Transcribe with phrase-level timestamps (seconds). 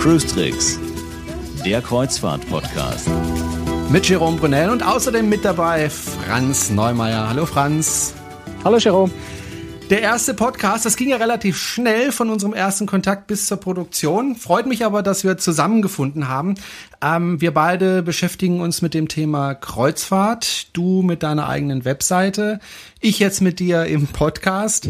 [0.00, 0.78] Cruise Tricks,
[1.62, 3.06] der Kreuzfahrt-Podcast.
[3.90, 7.28] Mit Jerome Brunel und außerdem mit dabei Franz Neumeier.
[7.28, 8.14] Hallo Franz.
[8.64, 9.12] Hallo Jerome.
[9.90, 14.36] Der erste Podcast, das ging ja relativ schnell von unserem ersten Kontakt bis zur Produktion.
[14.36, 16.54] Freut mich aber, dass wir zusammengefunden haben.
[17.02, 20.76] Ähm, wir beide beschäftigen uns mit dem Thema Kreuzfahrt.
[20.76, 22.60] Du mit deiner eigenen Webseite.
[23.00, 24.88] Ich jetzt mit dir im Podcast.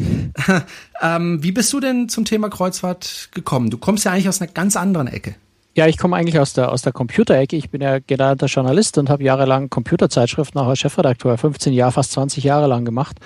[1.01, 3.71] ähm, wie bist du denn zum Thema Kreuzfahrt gekommen?
[3.71, 5.35] Du kommst ja eigentlich aus einer ganz anderen Ecke.
[5.77, 7.57] Ja, ich komme eigentlich aus der, aus der Computerecke.
[7.57, 12.13] Ich bin ja gelernter Journalist und habe jahrelang Computerzeitschriften auch als Chefredakteur, 15 Jahre, fast
[12.13, 13.19] 20 Jahre lang gemacht.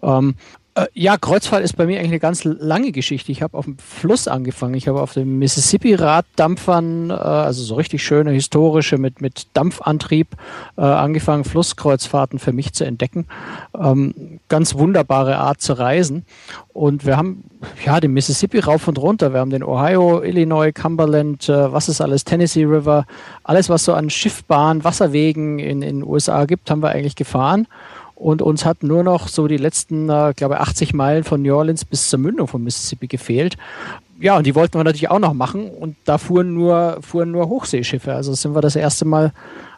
[0.00, 0.59] Ähm, äh,
[0.94, 3.32] ja, Kreuzfahrt ist bei mir eigentlich eine ganz lange Geschichte.
[3.32, 4.74] Ich habe auf dem Fluss angefangen.
[4.74, 10.28] Ich habe auf dem Mississippi-Raddampfern, äh, also so richtig schöne historische mit, mit Dampfantrieb,
[10.76, 13.26] äh, angefangen, Flusskreuzfahrten für mich zu entdecken.
[13.76, 16.24] Ähm, ganz wunderbare Art zu reisen.
[16.72, 17.44] Und wir haben
[17.84, 19.32] ja den Mississippi rauf und runter.
[19.32, 23.06] Wir haben den Ohio, Illinois, Cumberland, äh, was ist alles, Tennessee River,
[23.42, 27.66] alles, was so an Schiffbahn, Wasserwegen in den USA gibt, haben wir eigentlich gefahren.
[28.20, 31.86] Und uns hat nur noch so die letzten, äh, glaube 80 Meilen von New Orleans
[31.86, 33.56] bis zur Mündung von Mississippi gefehlt.
[34.20, 35.70] Ja, und die wollten wir natürlich auch noch machen.
[35.70, 38.14] Und da fuhren nur, fuhren nur Hochseeschiffe.
[38.14, 39.32] Also sind wir das erste Mal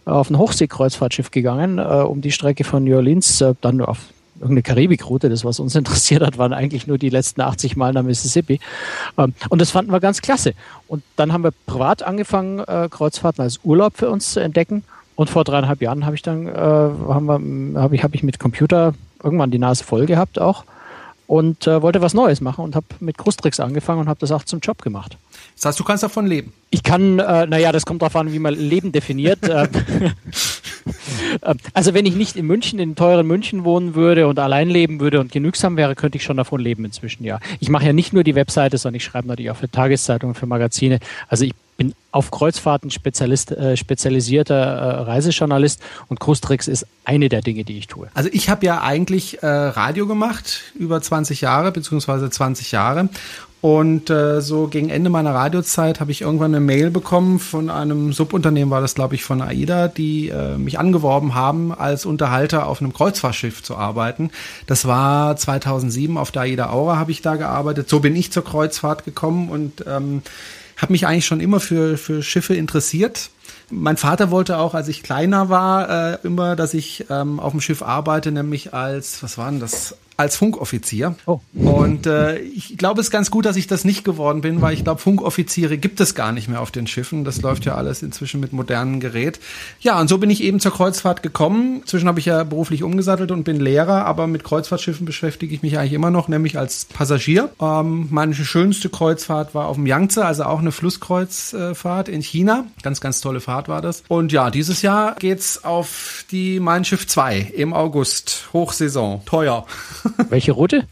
[0.07, 3.99] auf ein Hochseekreuzfahrtschiff gegangen, äh, um die Strecke von New Orleans, äh, dann auf
[4.41, 5.29] irgendeine Karibikroute.
[5.29, 8.59] Das, was uns interessiert hat, waren eigentlich nur die letzten 80 Meilen nach Mississippi.
[9.19, 10.55] Ähm, und das fanden wir ganz klasse.
[10.89, 14.83] Und dann haben wir privat angefangen, äh, Kreuzfahrten als Urlaub für uns zu entdecken.
[15.15, 18.39] Und vor dreieinhalb Jahren habe ich dann, äh, haben wir, habe ich, habe ich mit
[18.39, 20.65] Computer irgendwann die Nase voll gehabt auch
[21.27, 24.45] und äh, wollte was Neues machen und habe mit Krustrix angefangen und habe das auch
[24.45, 25.17] zum Job gemacht.
[25.57, 26.53] Das heißt, du kannst davon leben?
[26.71, 29.39] Ich kann, äh, naja, das kommt darauf an, wie man Leben definiert.
[30.85, 34.69] Äh, ähm, also wenn ich nicht in München, in teuren München wohnen würde und allein
[34.69, 37.39] leben würde und genügsam wäre, könnte ich schon davon leben inzwischen, ja.
[37.61, 40.47] Ich mache ja nicht nur die Webseite, sondern ich schreibe natürlich auch für Tageszeitungen, für
[40.47, 40.99] Magazine.
[41.29, 47.41] Also ich bin auf Kreuzfahrten Spezialist, äh, spezialisierter äh, Reisejournalist und Krustrix ist eine der
[47.41, 48.09] Dinge, die ich tue.
[48.15, 53.09] Also ich habe ja eigentlich äh, Radio gemacht, über 20 Jahre, beziehungsweise 20 Jahre.
[53.63, 58.13] Und äh, so gegen Ende meiner Radiozeit habe ich irgendwann eine Mail bekommen von einem
[58.13, 62.81] Subunternehmen, war das glaube ich von AIDA, die äh, mich angeworben haben, als Unterhalter auf
[62.81, 64.33] einem Kreuzfahrtschiff zu arbeiten.
[64.67, 67.89] Das war 2007 auf der AIDA Aura habe ich da gearbeitet.
[67.89, 70.23] So bin ich zur Kreuzfahrt gekommen und ähm,
[70.83, 73.31] habe mich eigentlich schon immer für, für Schiffe interessiert.
[73.71, 77.61] Mein Vater wollte auch, als ich kleiner war, äh, immer, dass ich ähm, auf dem
[77.61, 81.15] Schiff arbeite, nämlich als, was war denn das, als Funkoffizier.
[81.27, 81.41] Oh.
[81.55, 84.75] Und äh, ich glaube, es ist ganz gut, dass ich das nicht geworden bin, weil
[84.75, 87.25] ich glaube, Funkoffiziere gibt es gar nicht mehr auf den Schiffen.
[87.25, 89.41] Das läuft ja alles inzwischen mit modernem Gerät.
[89.81, 91.81] Ja, und so bin ich eben zur Kreuzfahrt gekommen.
[91.81, 95.79] Inzwischen habe ich ja beruflich umgesattelt und bin Lehrer, aber mit Kreuzfahrtschiffen beschäftige ich mich
[95.79, 97.51] eigentlich immer noch, nämlich als Passagier.
[97.61, 102.67] Ähm, meine schönste Kreuzfahrt war auf dem Yangtze, also auch eine Flusskreuzfahrt in China.
[102.83, 104.03] Ganz, ganz tolle Fahrt war das.
[104.09, 108.49] Und ja, dieses Jahr geht's auf die Mein Schiff 2 im August.
[108.53, 109.23] Hochsaison.
[109.25, 109.67] Teuer.
[110.29, 110.87] Welche Route?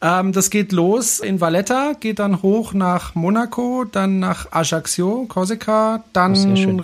[0.00, 6.04] ähm, das geht los in Valletta, geht dann hoch nach Monaco, dann nach Ajaccio, Korsika,
[6.12, 6.34] dann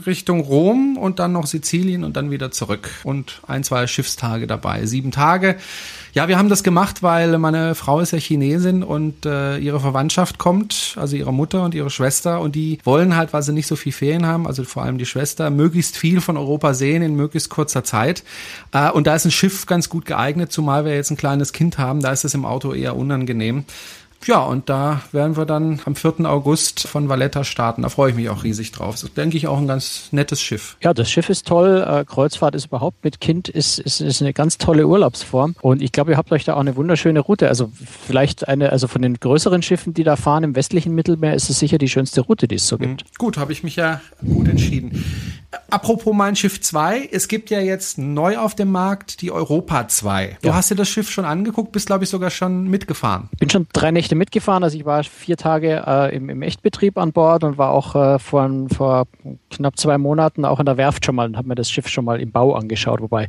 [0.07, 2.91] Richtung Rom und dann noch Sizilien und dann wieder zurück.
[3.05, 4.87] Und ein, zwei Schiffstage dabei.
[4.87, 5.57] Sieben Tage.
[6.15, 10.39] Ja, wir haben das gemacht, weil meine Frau ist ja Chinesin und äh, ihre Verwandtschaft
[10.39, 13.75] kommt, also ihre Mutter und ihre Schwester und die wollen halt, weil sie nicht so
[13.75, 17.51] viel Ferien haben, also vor allem die Schwester, möglichst viel von Europa sehen in möglichst
[17.51, 18.23] kurzer Zeit.
[18.71, 21.79] Äh, und da ist ein Schiff ganz gut geeignet, zumal wir jetzt ein kleines Kind
[21.79, 23.65] haben, da ist es im Auto eher unangenehm.
[24.27, 26.21] Ja, und da werden wir dann am 4.
[26.21, 27.83] August von Valletta starten.
[27.83, 28.95] Da freue ich mich auch riesig drauf.
[28.95, 30.77] Das ist, denke ich, auch ein ganz nettes Schiff.
[30.83, 31.85] Ja, das Schiff ist toll.
[31.87, 35.55] Äh, Kreuzfahrt ist überhaupt mit Kind ist, ist, ist eine ganz tolle Urlaubsform.
[35.61, 37.49] Und ich glaube, ihr habt euch da auch eine wunderschöne Route.
[37.49, 37.71] Also
[38.07, 41.59] vielleicht eine, also von den größeren Schiffen, die da fahren im westlichen Mittelmeer, ist es
[41.59, 43.05] sicher die schönste Route, die es so gibt.
[43.05, 43.09] Mhm.
[43.19, 45.05] Gut, habe ich mich ja gut entschieden.
[45.71, 50.39] Apropos mein Schiff 2, es gibt ja jetzt neu auf dem Markt die Europa 2.
[50.43, 50.55] Du ja.
[50.55, 53.29] hast dir das Schiff schon angeguckt, bist glaube ich sogar schon mitgefahren.
[53.39, 57.13] Bin schon drei Nächte mitgefahren, also ich war vier Tage äh, im, im, Echtbetrieb an
[57.13, 59.07] Bord und war auch äh, vor, vor
[59.51, 62.05] knapp zwei Monaten auch in der Werft schon mal und habe mir das Schiff schon
[62.05, 63.29] mal im Bau angeschaut, wobei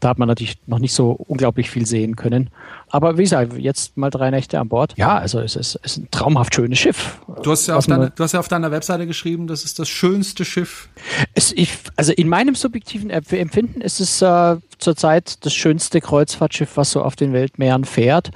[0.00, 2.50] da hat man natürlich noch nicht so unglaublich viel sehen können.
[2.94, 4.94] Aber wie gesagt, jetzt mal drei Nächte an Bord.
[4.96, 7.18] Ja, also es ist, es ist ein traumhaft schönes Schiff.
[7.42, 9.88] Du hast, ja auf deine, du hast ja auf deiner Webseite geschrieben, das ist das
[9.88, 10.88] schönste Schiff.
[11.34, 16.92] Es, ich, also in meinem subjektiven Empfinden ist es äh, zurzeit das schönste Kreuzfahrtschiff, was
[16.92, 18.30] so auf den Weltmeeren fährt.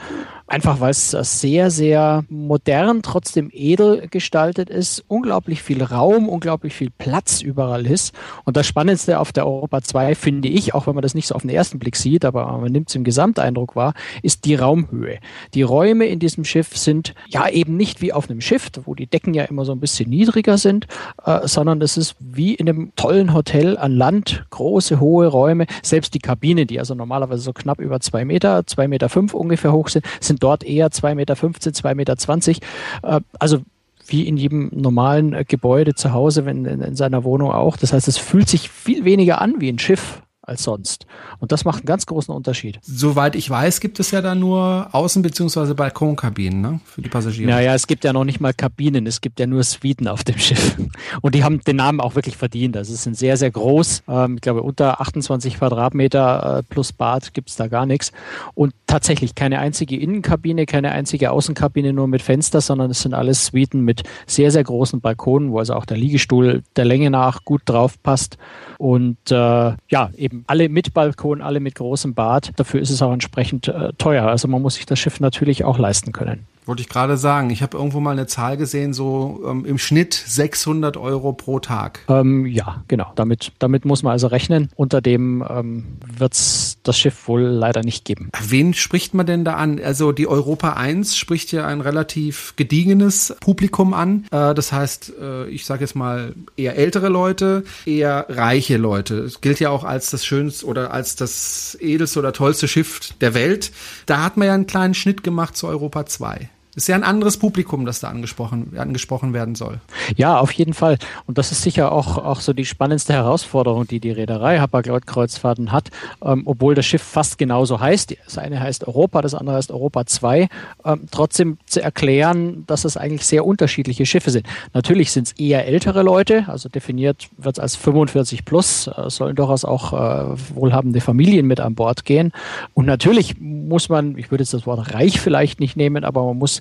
[0.48, 6.90] Einfach weil es sehr, sehr modern, trotzdem edel gestaltet ist, unglaublich viel Raum, unglaublich viel
[6.96, 8.14] Platz überall ist.
[8.44, 11.34] Und das Spannendste auf der Europa 2 finde ich, auch wenn man das nicht so
[11.34, 15.18] auf den ersten Blick sieht, aber man nimmt es im Gesamteindruck wahr, ist die Raumhöhe.
[15.54, 19.06] Die Räume in diesem Schiff sind ja eben nicht wie auf einem Schiff, wo die
[19.06, 20.86] Decken ja immer so ein bisschen niedriger sind,
[21.24, 25.66] äh, sondern es ist wie in einem tollen Hotel an Land, große, hohe Räume.
[25.82, 29.72] Selbst die Kabine, die also normalerweise so knapp über zwei Meter, zwei Meter fünf ungefähr
[29.72, 32.16] hoch sind, sind dort eher zwei Meter, fünfzehn, zwei Meter.
[32.16, 32.60] zwanzig.
[33.02, 33.58] Äh, also
[34.06, 37.76] wie in jedem normalen Gebäude zu Hause, wenn in, in seiner Wohnung auch.
[37.76, 41.06] Das heißt, es fühlt sich viel weniger an wie ein Schiff als sonst.
[41.38, 42.78] Und das macht einen ganz großen Unterschied.
[42.82, 45.74] Soweit ich weiß, gibt es ja da nur Außen- bzw.
[45.74, 46.80] Balkonkabinen ne?
[46.84, 47.50] für die Passagiere.
[47.50, 50.38] Naja, es gibt ja noch nicht mal Kabinen, es gibt ja nur Suiten auf dem
[50.38, 50.76] Schiff.
[51.20, 52.76] Und die haben den Namen auch wirklich verdient.
[52.76, 54.02] Also es sind sehr, sehr groß.
[54.08, 58.12] Ähm, ich glaube, unter 28 Quadratmeter äh, plus Bad gibt es da gar nichts.
[58.54, 63.46] Und tatsächlich keine einzige Innenkabine, keine einzige Außenkabine nur mit Fenster, sondern es sind alles
[63.46, 67.62] Suiten mit sehr, sehr großen Balkonen, wo also auch der Liegestuhl der Länge nach gut
[67.64, 68.38] drauf passt.
[68.78, 72.52] Und äh, ja, eben alle mit Balkon, alle mit großem Bad.
[72.56, 74.26] Dafür ist es auch entsprechend äh, teuer.
[74.26, 76.46] Also man muss sich das Schiff natürlich auch leisten können.
[76.68, 77.48] Wollte ich gerade sagen.
[77.48, 82.00] Ich habe irgendwo mal eine Zahl gesehen, so ähm, im Schnitt 600 Euro pro Tag.
[82.08, 83.10] Ähm, ja, genau.
[83.14, 84.68] Damit, damit muss man also rechnen.
[84.76, 88.28] Unter dem ähm, wird es das Schiff wohl leider nicht geben.
[88.46, 89.80] Wen spricht man denn da an?
[89.82, 94.26] Also die Europa 1 spricht ja ein relativ gediegenes Publikum an.
[94.30, 99.20] Äh, das heißt, äh, ich sage jetzt mal eher ältere Leute, eher reiche Leute.
[99.20, 103.32] Es gilt ja auch als das schönste oder als das edelste oder tollste Schiff der
[103.32, 103.72] Welt.
[104.04, 107.36] Da hat man ja einen kleinen Schnitt gemacht zu Europa 2 ist ja ein anderes
[107.36, 109.80] Publikum, das da angesprochen, angesprochen werden soll.
[110.16, 110.98] Ja, auf jeden Fall.
[111.26, 115.90] Und das ist sicher auch, auch so die spannendste Herausforderung, die die Reederei Hapag-Kreuzfahrten hat,
[116.22, 118.14] ähm, obwohl das Schiff fast genauso heißt.
[118.24, 120.48] Das eine heißt Europa, das andere heißt Europa 2.
[120.84, 124.46] Ähm, trotzdem zu erklären, dass es eigentlich sehr unterschiedliche Schiffe sind.
[124.72, 129.36] Natürlich sind es eher ältere Leute, also definiert wird es als 45 plus, äh, sollen
[129.36, 132.32] durchaus auch äh, wohlhabende Familien mit an Bord gehen.
[132.74, 136.38] Und natürlich muss man, ich würde jetzt das Wort reich vielleicht nicht nehmen, aber man
[136.38, 136.60] muss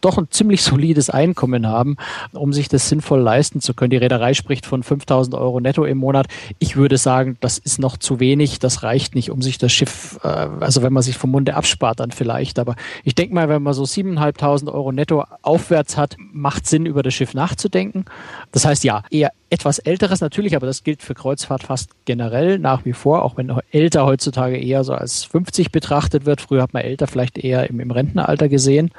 [0.00, 1.96] doch ein ziemlich solides Einkommen haben,
[2.32, 3.90] um sich das sinnvoll leisten zu können.
[3.90, 6.26] Die Reederei spricht von 5000 Euro netto im Monat.
[6.58, 8.58] Ich würde sagen, das ist noch zu wenig.
[8.58, 12.00] Das reicht nicht, um sich das Schiff, äh, also wenn man sich vom Munde abspart,
[12.00, 12.58] dann vielleicht.
[12.58, 17.02] Aber ich denke mal, wenn man so 7.500 Euro netto aufwärts hat, macht Sinn, über
[17.02, 18.04] das Schiff nachzudenken.
[18.52, 22.84] Das heißt, ja, eher etwas älteres natürlich, aber das gilt für Kreuzfahrt fast generell nach
[22.84, 26.40] wie vor, auch wenn älter heutzutage eher so als 50 betrachtet wird.
[26.40, 28.90] Früher hat man älter vielleicht eher im, im Rentenalter gesehen.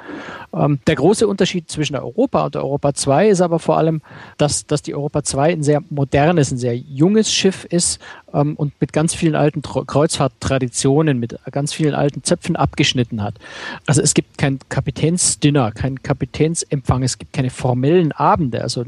[0.54, 4.00] Ähm, der große Unterschied zwischen Europa und Europa 2 ist aber vor allem,
[4.38, 8.00] dass, dass die Europa 2 ein sehr modernes, ein sehr junges Schiff ist
[8.32, 13.34] ähm, und mit ganz vielen alten Kreuzfahrttraditionen, mit ganz vielen alten Zöpfen abgeschnitten hat.
[13.86, 18.62] Also es gibt kein Kapitänsdinner, kein Kapitänsempfang, es gibt keine formellen Abende.
[18.62, 18.84] Also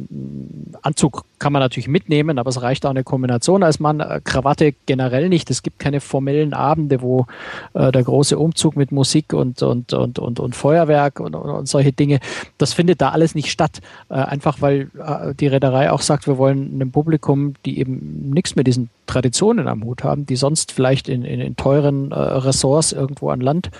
[0.82, 3.98] Anzug kann man natürlich mitnehmen, aber es reicht auch eine Kombination als Mann.
[3.98, 5.50] Äh, Krawatte generell nicht.
[5.50, 7.26] Es gibt keine formellen Abende, wo
[7.74, 11.92] äh, der große Umzug mit Musik und, und, und, und, und Feuerwerk und, und, solche
[11.92, 12.20] Dinge,
[12.58, 13.80] das findet da alles nicht statt.
[14.08, 18.54] Äh, einfach weil äh, die Reederei auch sagt, wir wollen einem Publikum, die eben nichts
[18.54, 22.92] mit diesen Traditionen am Hut haben, die sonst vielleicht in, in, in teuren äh, Ressorts
[22.92, 23.70] irgendwo an Land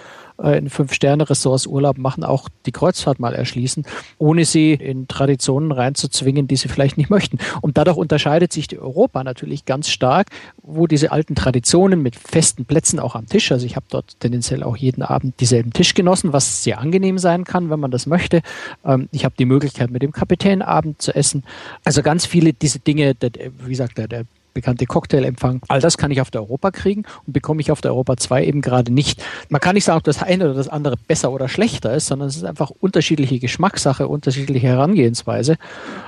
[0.42, 3.84] in Fünf-Sterne-Ressorts Urlaub machen, auch die Kreuzfahrt mal erschließen,
[4.18, 7.38] ohne sie in Traditionen reinzuzwingen, die sie vielleicht nicht möchten.
[7.60, 10.28] Und dadurch unterscheidet sich Europa natürlich ganz stark,
[10.62, 14.62] wo diese alten Traditionen mit festen Plätzen auch am Tisch, also ich habe dort tendenziell
[14.62, 18.42] auch jeden Abend dieselben Tisch genossen, was sehr angenehm sein kann, wenn man das möchte.
[18.84, 21.44] Ähm, ich habe die Möglichkeit, mit dem Kapitän Abend zu essen.
[21.84, 25.60] Also ganz viele diese Dinge, wie gesagt, der, der bekannte Cocktailempfang.
[25.68, 28.44] All das kann ich auf der Europa kriegen und bekomme ich auf der Europa 2
[28.44, 29.22] eben gerade nicht.
[29.48, 32.28] Man kann nicht sagen, ob das eine oder das andere besser oder schlechter ist, sondern
[32.28, 35.56] es ist einfach unterschiedliche Geschmackssache, unterschiedliche Herangehensweise.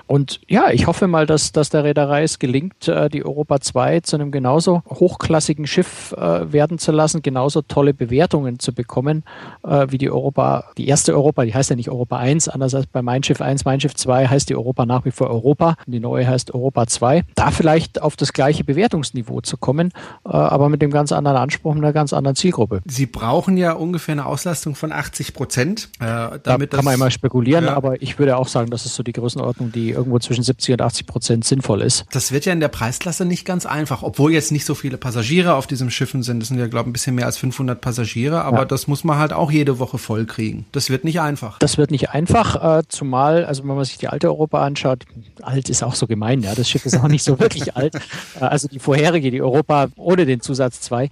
[0.06, 4.00] Und ja, ich hoffe mal, dass, dass der Reederei es gelingt, äh, die Europa 2
[4.00, 9.24] zu einem genauso hochklassigen Schiff äh, werden zu lassen, genauso tolle Bewertungen zu bekommen,
[9.64, 12.86] äh, wie die Europa, die erste Europa, die heißt ja nicht Europa 1, anders als
[12.86, 16.00] bei Mein Schiff 1, Mein Schiff 2 heißt die Europa nach wie vor Europa, die
[16.00, 17.24] neue heißt Europa 2.
[17.34, 19.92] Da vielleicht auf das gleiche Bewertungsniveau zu kommen,
[20.24, 22.80] äh, aber mit dem ganz anderen Anspruch, mit einer ganz anderen Zielgruppe.
[22.86, 25.88] Sie brauchen ja ungefähr eine Auslastung von 80 Prozent.
[26.00, 27.74] Äh, damit da kann man immer spekulieren, ja.
[27.74, 30.82] aber ich würde auch sagen, das ist so die Größenordnung, die irgendwo zwischen 70 und
[30.82, 32.04] 80 Prozent sinnvoll ist.
[32.12, 35.54] Das wird ja in der Preisklasse nicht ganz einfach, obwohl jetzt nicht so viele Passagiere
[35.54, 36.40] auf diesen Schiffen sind.
[36.40, 38.64] Das sind ja, glaube ich, ein bisschen mehr als 500 Passagiere, aber ja.
[38.64, 40.66] das muss man halt auch jede Woche voll kriegen.
[40.72, 41.58] Das wird nicht einfach.
[41.58, 45.04] Das wird nicht einfach, äh, zumal, also wenn man sich die alte Europa anschaut,
[45.42, 47.94] alt ist auch so gemein, ja, das Schiff ist auch nicht so wirklich alt,
[48.40, 51.08] also die vorherige, die Europa ohne den Zusatz 2,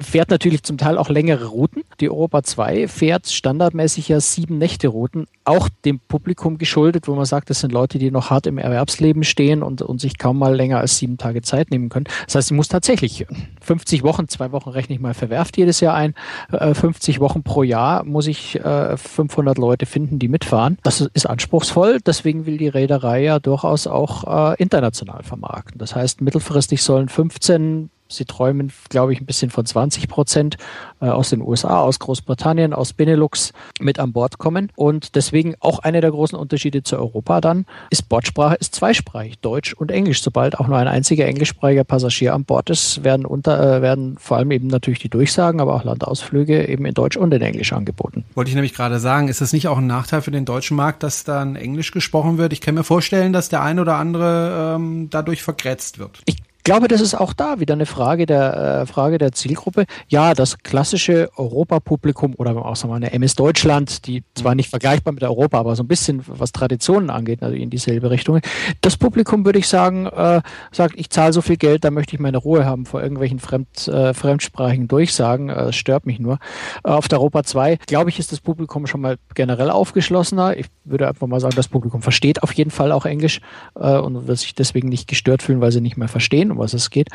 [0.00, 1.82] fährt natürlich zum Teil auch längere Routen.
[2.00, 7.24] Die Europa 2 fährt standardmäßig ja sieben Nächte Routen, auch dem Publikum geschuldet, wo man
[7.24, 10.54] sagt, das sind Leute, die noch hart im Erwerbsleben stehen und, und sich kaum mal
[10.54, 12.06] länger als sieben Tage Zeit nehmen können.
[12.26, 13.26] Das heißt, sie muss tatsächlich
[13.60, 16.14] 50 Wochen, zwei Wochen rechne ich mal, verwerft jedes Jahr ein,
[16.50, 20.78] 50 äh, Wochen pro Jahr muss ich 500 Leute finden, die mitfahren.
[20.82, 25.78] Das ist anspruchsvoll, deswegen will die Reederei ja durchaus auch äh, international vermarkten.
[25.78, 30.56] Das heißt, mittelfristig sollen 15 Sie träumen, glaube ich, ein bisschen von 20 Prozent
[31.00, 34.70] äh, aus den USA, aus Großbritannien, aus Benelux mit an Bord kommen.
[34.76, 39.74] Und deswegen auch einer der großen Unterschiede zu Europa dann ist Bordsprache ist zweisprachig, Deutsch
[39.74, 40.22] und Englisch.
[40.22, 44.36] Sobald auch nur ein einziger englischsprachiger Passagier an Bord ist, werden unter, äh, werden vor
[44.36, 48.24] allem eben natürlich die Durchsagen, aber auch Landausflüge eben in Deutsch und in Englisch angeboten.
[48.34, 51.02] Wollte ich nämlich gerade sagen, ist das nicht auch ein Nachteil für den deutschen Markt,
[51.02, 52.52] dass dann Englisch gesprochen wird?
[52.52, 56.22] Ich kann mir vorstellen, dass der ein oder andere ähm, dadurch vergrätzt wird.
[56.26, 59.84] Ich glaube, das ist auch da wieder eine Frage der, äh, Frage der Zielgruppe.
[60.08, 64.56] Ja, das klassische Europapublikum oder auch sagen wir eine MS Deutschland, die zwar mhm.
[64.56, 68.40] nicht vergleichbar mit Europa, aber so ein bisschen was Traditionen angeht, also in dieselbe Richtung.
[68.80, 70.40] Das Publikum würde ich sagen, äh,
[70.72, 73.86] sagt, ich zahle so viel Geld, da möchte ich meine Ruhe haben vor irgendwelchen fremd,
[73.88, 75.50] äh, fremdsprachigen Durchsagen.
[75.50, 76.38] Äh, stört mich nur.
[76.82, 80.56] Äh, auf der Europa 2, glaube ich, ist das Publikum schon mal generell aufgeschlossener.
[80.56, 83.40] Ich würde einfach mal sagen, das Publikum versteht auf jeden Fall auch Englisch
[83.74, 86.74] äh, und wird sich deswegen nicht gestört fühlen, weil sie nicht mehr verstehen um was
[86.74, 87.08] es geht.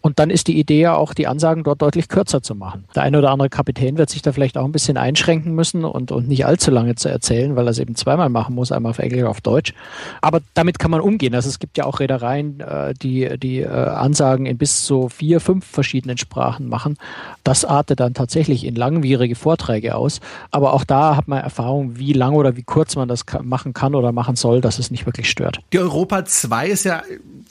[0.00, 2.84] Und dann ist die Idee ja auch, die Ansagen dort deutlich kürzer zu machen.
[2.94, 6.12] Der eine oder andere Kapitän wird sich da vielleicht auch ein bisschen einschränken müssen und,
[6.12, 8.98] und nicht allzu lange zu erzählen, weil er es eben zweimal machen muss, einmal auf
[8.98, 9.74] Englisch, auf Deutsch.
[10.20, 11.34] Aber damit kann man umgehen.
[11.34, 15.40] Also es gibt ja auch Reedereien, äh, die die äh, Ansagen in bis zu vier,
[15.40, 16.96] fünf verschiedenen Sprachen machen.
[17.44, 20.20] Das artet dann tatsächlich in langwierige Vorträge aus.
[20.50, 23.94] Aber auch da hat man Erfahrung, wie lang oder wie kurz man das machen kann
[23.94, 25.60] oder machen soll, dass es nicht wirklich stört.
[25.72, 27.02] Die Europa 2 ist ja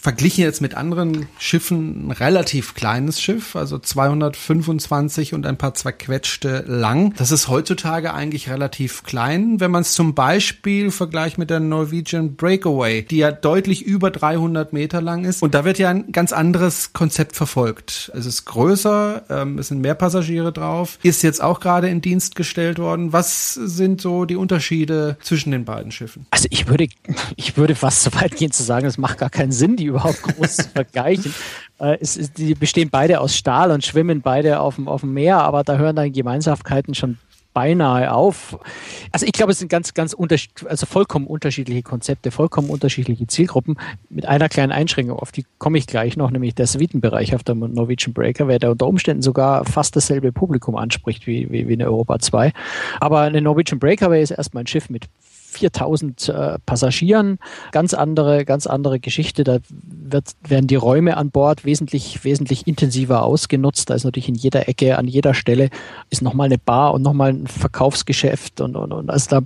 [0.06, 6.64] verglichen jetzt mit anderen Schiffen ein relativ kleines Schiff, also 225 und ein paar zerquetschte
[6.68, 7.16] lang.
[7.18, 12.36] Das ist heutzutage eigentlich relativ klein, wenn man es zum Beispiel vergleicht mit der Norwegian
[12.36, 15.42] Breakaway, die ja deutlich über 300 Meter lang ist.
[15.42, 18.12] Und da wird ja ein ganz anderes Konzept verfolgt.
[18.14, 22.36] Es ist größer, ähm, es sind mehr Passagiere drauf, ist jetzt auch gerade in Dienst
[22.36, 23.12] gestellt worden.
[23.12, 26.28] Was sind so die Unterschiede zwischen den beiden Schiffen?
[26.30, 26.90] Also ich würde,
[27.38, 30.22] ich würde fast so weit gehen zu sagen, es macht gar keinen Sinn, die überhaupt
[30.22, 31.34] groß zu vergleichen.
[31.78, 35.14] Äh, es, es, die bestehen beide aus Stahl und schwimmen beide auf dem, auf dem
[35.14, 37.18] Meer, aber da hören dann Gemeinsamkeiten schon
[37.56, 38.60] beinahe auf.
[39.12, 43.78] Also ich glaube, es sind ganz, ganz unterschiedliche, also vollkommen unterschiedliche Konzepte, vollkommen unterschiedliche Zielgruppen
[44.10, 47.56] mit einer kleinen Einschränkung, auf die komme ich gleich noch, nämlich der Suitenbereich auf der
[47.56, 51.86] Norwegian Breaker, wer da unter Umständen sogar fast dasselbe Publikum anspricht wie, wie, wie eine
[51.86, 52.52] Europa 2.
[53.00, 55.06] Aber eine Norwegian Breakaway ist erstmal ein Schiff mit
[55.56, 57.40] 4000 äh, Passagieren.
[57.72, 59.44] Ganz andere, ganz andere Geschichte.
[59.44, 63.90] Da wird, werden die Räume an Bord wesentlich, wesentlich intensiver ausgenutzt.
[63.90, 65.70] Da ist natürlich in jeder Ecke, an jeder Stelle
[66.10, 69.42] ist nochmal eine Bar und nochmal ein Verkaufsgeschäft und, und, und also da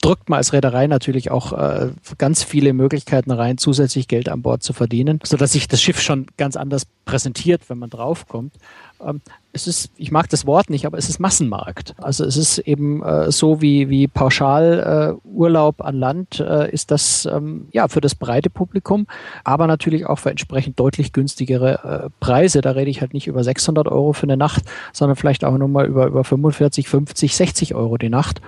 [0.00, 4.62] drückt man als Reederei natürlich auch äh, ganz viele Möglichkeiten rein, zusätzlich Geld an Bord
[4.62, 8.54] zu verdienen, sodass sich das Schiff schon ganz anders präsentiert, wenn man draufkommt.
[9.00, 9.20] Ähm,
[9.52, 11.94] es ist, ich mag das Wort nicht, aber es ist Massenmarkt.
[11.98, 17.26] Also es ist eben äh, so wie, wie Pauschalurlaub äh, an Land äh, ist das
[17.26, 19.06] ähm, ja für das breite Publikum,
[19.44, 22.60] aber natürlich auch für entsprechend deutlich günstigere äh, Preise.
[22.60, 25.86] Da rede ich halt nicht über 600 Euro für eine Nacht, sondern vielleicht auch nochmal
[25.86, 28.40] über, über 45, 50, 60 Euro die Nacht,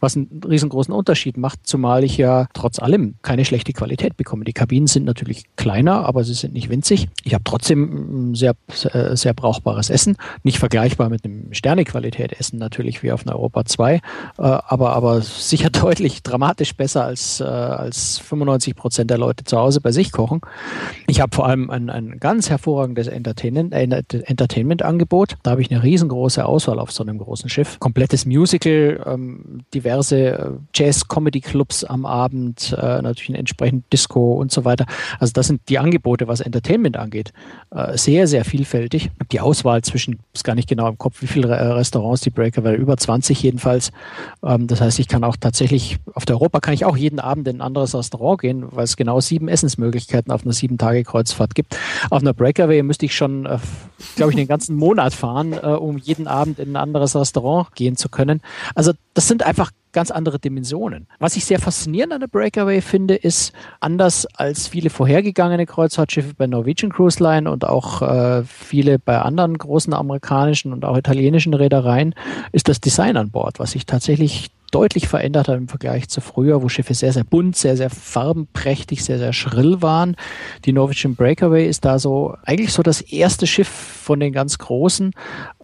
[0.00, 4.44] was einen riesengroßen Unterschied macht, zumal ich ja trotz allem keine schlechte Qualität bekomme.
[4.44, 7.08] Die Kabinen sind natürlich kleiner, aber sie sind nicht winzig.
[7.24, 9.97] Ich habe trotzdem sehr, sehr, sehr brauchbares Essen.
[10.06, 14.00] Nicht nicht vergleichbar mit einem Sternequalität Essen natürlich wie auf einer Europa 2, äh,
[14.38, 19.80] aber, aber sicher deutlich dramatisch besser als, äh, als 95 Prozent der Leute zu Hause
[19.80, 20.40] bei sich kochen.
[21.06, 25.36] Ich habe vor allem ein, ein ganz hervorragendes Entertainment, äh, Entertainment-Angebot.
[25.44, 27.78] Da habe ich eine riesengroße Auswahl auf so einem großen Schiff.
[27.78, 34.64] Komplettes Musical, ähm, diverse äh, Jazz-Comedy-Clubs am Abend, äh, natürlich ein entsprechend Disco und so
[34.64, 34.86] weiter.
[35.20, 37.32] Also das sind die Angebote, was Entertainment angeht,
[37.70, 39.10] äh, sehr, sehr vielfältig.
[39.30, 42.76] Die Auswahl zwischen es gar nicht genau im Kopf, wie viele Restaurants die Breaker, weil
[42.76, 43.90] über 20 jedenfalls.
[44.42, 47.48] Ähm, das heißt, ich kann auch tatsächlich, auf der Europa kann ich auch jeden Abend
[47.48, 51.54] in ein anderes Restaurant gehen, weil es genau sieben Essensmöglichkeiten auf einer sieben Tage Kreuzfahrt
[51.54, 51.76] gibt.
[52.10, 53.58] Auf einer Breakaway müsste ich schon, äh,
[54.16, 57.96] glaube ich, den ganzen Monat fahren, äh, um jeden Abend in ein anderes Restaurant gehen
[57.96, 58.40] zu können.
[58.74, 61.06] Also das sind einfach ganz andere Dimensionen.
[61.18, 66.46] Was ich sehr faszinierend an der Breakaway finde, ist, anders als viele vorhergegangene Kreuzfahrtschiffe bei
[66.46, 72.14] Norwegian Cruise Line und auch äh, viele bei anderen großen amerikanischen und auch italienischen Reedereien,
[72.52, 76.62] ist das Design an Bord, was ich tatsächlich deutlich verändert hat im Vergleich zu früher,
[76.62, 80.16] wo Schiffe sehr, sehr bunt, sehr, sehr farbenprächtig, sehr, sehr schrill waren.
[80.64, 85.12] Die Norwegian Breakaway ist da so eigentlich so das erste Schiff von den ganz großen,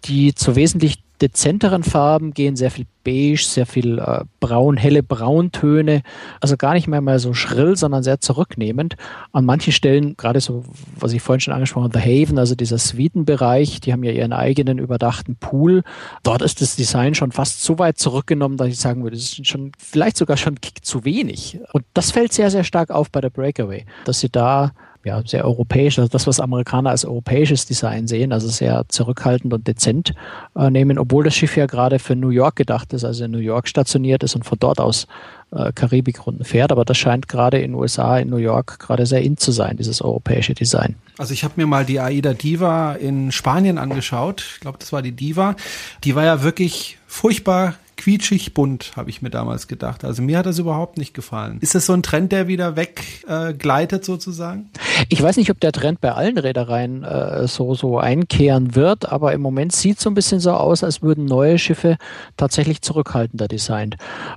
[0.05, 6.01] die zu wesentlich dezenteren Farben gehen, sehr viel beige, sehr viel äh, braun, helle Brauntöne.
[6.41, 8.95] Also gar nicht mehr mal so schrill, sondern sehr zurücknehmend.
[9.31, 10.65] An manchen Stellen, gerade so,
[10.99, 14.33] was ich vorhin schon angesprochen habe, The Haven, also dieser Suitenbereich, die haben ja ihren
[14.33, 15.83] eigenen überdachten Pool.
[16.23, 19.47] Dort ist das Design schon fast so weit zurückgenommen, dass ich sagen würde, das ist
[19.47, 21.59] schon vielleicht sogar schon zu wenig.
[21.71, 24.73] Und das fällt sehr, sehr stark auf bei der Breakaway, dass sie da
[25.05, 29.67] ja, sehr europäisch, also das, was Amerikaner als europäisches Design sehen, also sehr zurückhaltend und
[29.67, 30.15] dezent
[30.55, 33.37] äh, nehmen, obwohl das Schiff ja gerade für New York gedacht ist, also in New
[33.37, 35.05] York stationiert ist und von dort aus
[35.51, 36.71] äh, Karibikrunden fährt.
[36.71, 39.77] Aber das scheint gerade in den USA, in New York, gerade sehr in zu sein,
[39.77, 40.95] dieses europäische Design.
[41.19, 44.43] Also ich habe mir mal die Aida Diva in Spanien angeschaut.
[44.55, 45.55] Ich glaube, das war die Diva.
[46.03, 50.03] Die war ja wirklich furchtbar quietschig bunt, habe ich mir damals gedacht.
[50.03, 51.57] Also mir hat das überhaupt nicht gefallen.
[51.61, 54.69] Ist das so ein Trend, der wieder weggleitet äh, sozusagen?
[55.09, 59.33] Ich weiß nicht, ob der Trend bei allen Reedereien äh, so, so einkehren wird, aber
[59.33, 61.97] im Moment sieht es so ein bisschen so aus, als würden neue Schiffe
[62.37, 63.95] tatsächlich zurückhaltender designt.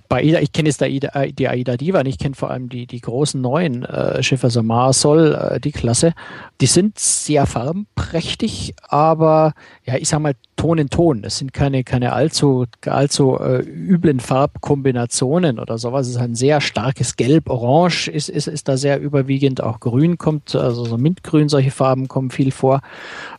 [0.09, 3.01] Bei AIDA, ich kenne jetzt AIDA, die AIDA Diva, ich kenne vor allem die, die
[3.01, 6.15] großen neuen äh, Schiffe, also Marsol, äh, die Klasse.
[6.61, 11.23] Die sind sehr farbenprächtig, aber ja, ich sag mal Ton in Ton.
[11.25, 16.07] Es sind keine, keine allzu, allzu äh, üblen Farbkombinationen oder sowas.
[16.07, 19.63] Es ist ein sehr starkes Gelb, Orange ist, ist, ist da sehr überwiegend.
[19.63, 22.83] Auch Grün kommt, also so Mintgrün, solche Farben kommen viel vor.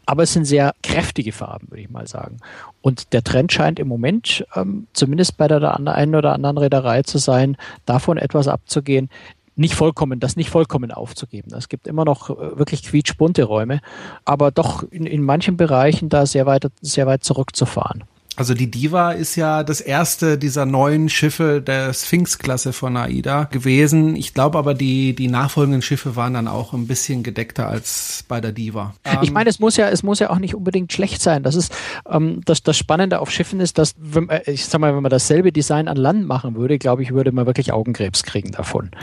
[0.08, 2.38] Aber es sind sehr kräftige Farben, würde ich mal sagen.
[2.82, 7.20] Und der Trend scheint im Moment, ähm, zumindest bei der einen oder anderen Reederei zu
[7.20, 9.10] sein, davon etwas abzugehen,
[9.56, 11.54] nicht vollkommen, das nicht vollkommen aufzugeben.
[11.56, 13.82] Es gibt immer noch äh, wirklich quietschbunte Räume,
[14.26, 18.06] aber doch in, in manchen Bereichen da sehr weit, sehr weit zurückzufahren.
[18.36, 24.16] Also die Diva ist ja das erste dieser neuen Schiffe der Sphinx-Klasse von AIDA gewesen.
[24.16, 28.40] Ich glaube aber, die, die nachfolgenden Schiffe waren dann auch ein bisschen gedeckter als bei
[28.40, 28.94] der Diva.
[29.22, 31.44] Ich ähm, meine, es muss ja, es muss ja auch nicht unbedingt schlecht sein.
[31.44, 31.74] Das ist,
[32.10, 35.10] ähm, das, das Spannende auf Schiffen ist, dass, wenn, äh, ich sag mal, wenn man
[35.10, 38.92] dasselbe Design an Land machen würde, glaube ich, würde man wirklich Augenkrebs kriegen davon.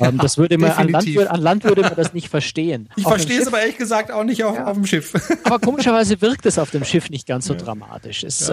[0.00, 2.88] Ähm, ja, das würde man, an Land, an Land, würde man das nicht verstehen.
[2.94, 4.66] Ich verstehe es aber ehrlich gesagt auch nicht auf, ja.
[4.66, 5.12] auf dem Schiff.
[5.42, 7.58] Aber komischerweise wirkt es auf dem Schiff nicht ganz so ja.
[7.58, 8.22] dramatisch.
[8.22, 8.48] Es,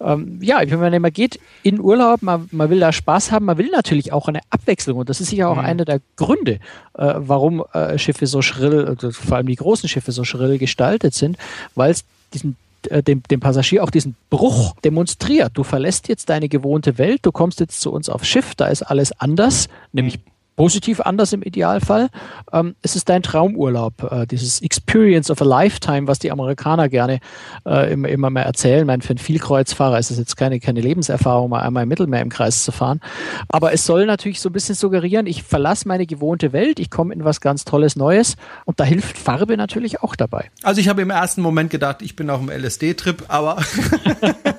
[0.00, 3.46] ähm, ähm, ja, wenn man, man geht in Urlaub, man, man will da Spaß haben,
[3.46, 5.64] man will natürlich auch eine Abwechslung und das ist sicher auch mhm.
[5.64, 6.60] einer der Gründe,
[6.96, 11.14] äh, warum äh, Schiffe so schrill, also vor allem die großen Schiffe so schrill gestaltet
[11.14, 11.36] sind,
[11.74, 12.56] weil es diesen
[12.90, 15.52] äh, dem, dem Passagier auch diesen Bruch demonstriert.
[15.54, 18.82] Du verlässt jetzt deine gewohnte Welt, du kommst jetzt zu uns aufs Schiff, da ist
[18.82, 20.20] alles anders, nämlich
[20.58, 22.08] positiv anders im Idealfall.
[22.52, 27.20] Ähm, es ist dein Traumurlaub, äh, dieses Experience of a Lifetime, was die Amerikaner gerne
[27.64, 28.80] äh, immer, immer mehr erzählen.
[28.80, 32.22] Ich meine, für einen Vielkreuzfahrer ist es jetzt keine, keine Lebenserfahrung, mal einmal im Mittelmeer
[32.22, 33.00] im Kreis zu fahren.
[33.48, 37.14] Aber es soll natürlich so ein bisschen suggerieren, ich verlasse meine gewohnte Welt, ich komme
[37.14, 40.50] in was ganz Tolles Neues und da hilft Farbe natürlich auch dabei.
[40.64, 43.58] Also ich habe im ersten Moment gedacht, ich bin auf einem LSD-Trip, aber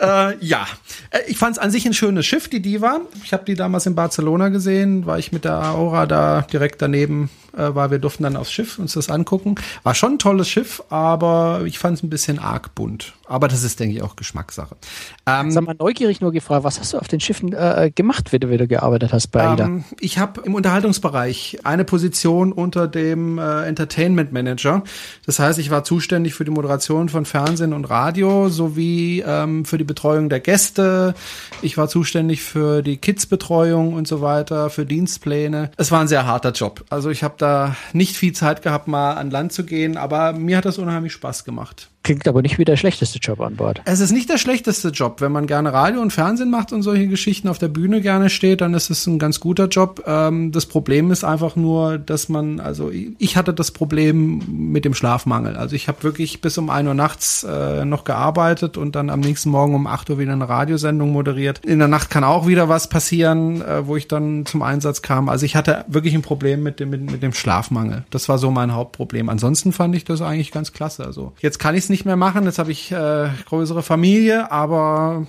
[0.00, 0.66] äh, ja,
[1.10, 3.00] äh, ich fand es an sich ein schönes Schiff, die Diva.
[3.24, 7.30] Ich habe die damals in Barcelona gesehen, war ich mit der Aura da direkt daneben
[7.56, 7.90] äh, war.
[7.90, 9.54] Wir durften dann aufs Schiff uns das angucken.
[9.82, 13.14] War schon ein tolles Schiff, aber ich fand es ein bisschen arg bunt.
[13.26, 14.76] Aber das ist, denke ich, auch Geschmackssache.
[15.26, 18.40] Ähm, Sag mal neugierig nur gefragt, was hast du auf den Schiffen äh, gemacht, wenn
[18.40, 19.64] du wieder gearbeitet hast bei AIDA?
[19.64, 24.82] Ähm, ich habe im Unterhaltungsbereich eine Position unter dem äh, Entertainment Manager.
[25.24, 29.78] Das heißt, ich war zuständig für die Moderation von Fernsehen und Radio sowie ähm, für
[29.78, 31.14] die Betreuung der Gäste.
[31.62, 35.70] Ich war zuständig für die Kids-Betreuung und so weiter, für Dienstpläne.
[35.78, 36.84] Es war ein sehr harter Job.
[36.90, 40.56] Also ich habe da nicht viel Zeit gehabt, mal an Land zu gehen, aber mir
[40.56, 41.91] hat das unheimlich Spaß gemacht.
[42.02, 43.80] Klingt aber nicht wie der schlechteste Job an Bord.
[43.84, 45.20] Es ist nicht der schlechteste Job.
[45.20, 48.60] Wenn man gerne Radio und Fernsehen macht und solche Geschichten auf der Bühne gerne steht,
[48.60, 50.02] dann ist es ein ganz guter Job.
[50.06, 54.94] Ähm, das Problem ist einfach nur, dass man, also ich hatte das Problem mit dem
[54.94, 55.56] Schlafmangel.
[55.56, 59.20] Also ich habe wirklich bis um ein Uhr nachts äh, noch gearbeitet und dann am
[59.20, 61.64] nächsten Morgen um acht Uhr wieder eine Radiosendung moderiert.
[61.64, 65.28] In der Nacht kann auch wieder was passieren, äh, wo ich dann zum Einsatz kam.
[65.28, 68.04] Also ich hatte wirklich ein Problem mit dem, mit, mit dem Schlafmangel.
[68.10, 69.28] Das war so mein Hauptproblem.
[69.28, 71.04] Ansonsten fand ich das eigentlich ganz klasse.
[71.04, 72.44] Also jetzt kann ich es nicht mehr machen.
[72.44, 75.26] Jetzt habe ich äh, größere Familie, aber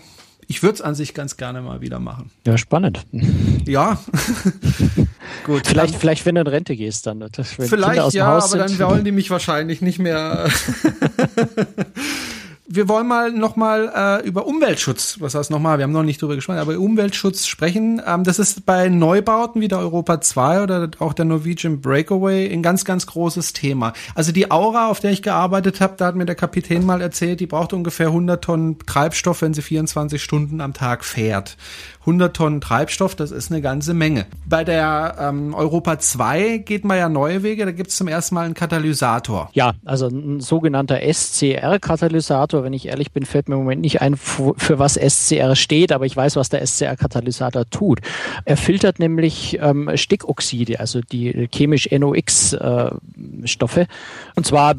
[0.48, 2.32] ich würde es an sich ganz gerne mal wieder machen.
[2.46, 3.06] Ja, spannend.
[3.66, 4.00] Ja.
[5.46, 5.68] Gut.
[5.68, 7.24] Vielleicht, dann, vielleicht, wenn du in Rente gehst, dann.
[7.44, 10.48] vielleicht, ja, aber dann wollen die mich wahrscheinlich nicht mehr.
[12.66, 16.36] wir wollen mal nochmal äh, über Umweltschutz, was heißt nochmal, wir haben noch nicht drüber
[16.36, 18.02] gesprochen, aber Umweltschutz sprechen.
[18.06, 22.64] Ähm, das ist bei Neubauten wie der Europa 2 oder auch der Norwegian Breakaway ein
[22.64, 23.94] ganz, ganz großes Thema.
[24.16, 27.42] Also die Aura, auf der ich gearbeitet habe, da hat mir der Kapitän mal erzählt,
[27.42, 31.58] die braucht ungefähr 100 Tonnen Treibstoff, wenn sie 24 Stunden am Tag fährt.
[32.04, 34.26] 100 Tonnen Treibstoff, das ist eine ganze Menge.
[34.46, 38.36] Bei der ähm, Europa 2 geht man ja neue Wege, da gibt es zum ersten
[38.36, 39.50] Mal einen Katalysator.
[39.54, 42.64] Ja, also ein sogenannter SCR-Katalysator.
[42.64, 46.06] Wenn ich ehrlich bin, fällt mir im Moment nicht ein, für was SCR steht, aber
[46.06, 48.02] ich weiß, was der SCR-Katalysator tut.
[48.44, 53.82] Er filtert nämlich ähm, Stickoxide, also die chemisch NOx-Stoffe.
[53.82, 53.88] Äh,
[54.36, 54.76] und zwar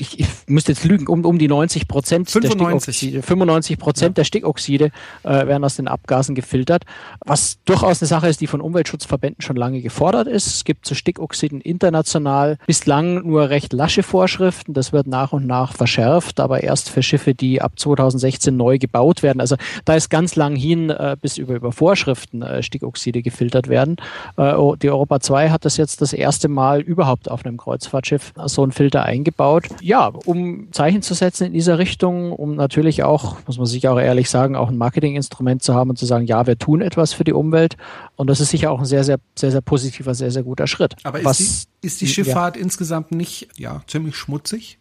[0.00, 4.14] ich, ich müsste jetzt lügen, um, um die 90 Prozent der Stickoxide, 95 Prozent ja.
[4.20, 4.90] der Stickoxide
[5.24, 6.84] äh, werden aus den Abgasen gefiltert,
[7.24, 10.46] was durchaus eine Sache ist, die von Umweltschutzverbänden schon lange gefordert ist.
[10.46, 14.72] Es gibt zu Stickoxiden international bislang nur recht lasche Vorschriften.
[14.72, 19.22] Das wird nach und nach verschärft, aber erst für Schiffe, die ab 2016 neu gebaut
[19.22, 19.40] werden.
[19.40, 23.96] Also da ist ganz lang hin, äh, bis über, über Vorschriften äh, Stickoxide gefiltert werden.
[24.36, 28.62] Äh, die Europa 2 hat das jetzt das erste Mal überhaupt auf einem Kreuzfahrtschiff so
[28.62, 33.56] einen Filter eingebaut ja, um Zeichen zu setzen in dieser Richtung, um natürlich auch, muss
[33.56, 36.58] man sich auch ehrlich sagen, auch ein Marketinginstrument zu haben und zu sagen, ja, wir
[36.58, 37.78] tun etwas für die Umwelt.
[38.14, 40.94] Und das ist sicher auch ein sehr, sehr, sehr, sehr positiver, sehr, sehr guter Schritt.
[41.04, 42.62] Aber ist, Was, die, ist die Schifffahrt ja.
[42.62, 44.77] insgesamt nicht, ja, ziemlich schmutzig?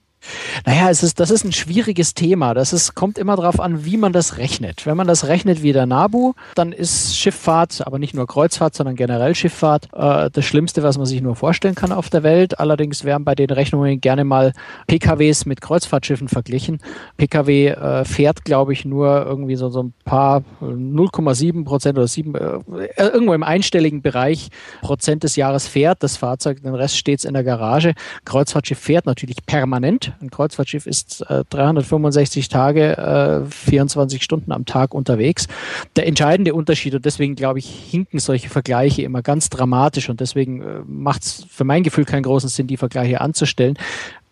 [0.65, 2.53] Naja, es ist, das ist ein schwieriges Thema.
[2.53, 4.86] Das ist, kommt immer darauf an, wie man das rechnet.
[4.86, 8.95] Wenn man das rechnet wie der NABU, dann ist Schifffahrt, aber nicht nur Kreuzfahrt, sondern
[8.95, 12.60] generell Schifffahrt, äh, das Schlimmste, was man sich nur vorstellen kann auf der Welt.
[12.60, 14.53] Allerdings werden bei den Rechnungen gerne mal
[14.88, 16.80] PKWs mit Kreuzfahrtschiffen verglichen.
[17.17, 22.36] PKW äh, fährt, glaube ich, nur irgendwie so, so ein paar 0,7 Prozent oder 7,
[22.36, 22.60] äh,
[22.97, 24.49] irgendwo im einstelligen Bereich
[24.82, 27.93] Prozent des Jahres fährt das Fahrzeug, den Rest steht in der Garage.
[28.25, 34.93] Kreuzfahrtschiff fährt natürlich permanent ein Kreuzfahrtschiff ist äh, 365 Tage, äh, 24 Stunden am Tag
[34.93, 35.48] unterwegs.
[35.96, 40.62] Der entscheidende Unterschied, und deswegen glaube ich, hinken solche Vergleiche immer ganz dramatisch und deswegen
[40.62, 43.78] äh, macht es für mein Gefühl keinen großen Sinn, die Vergleiche anzustellen.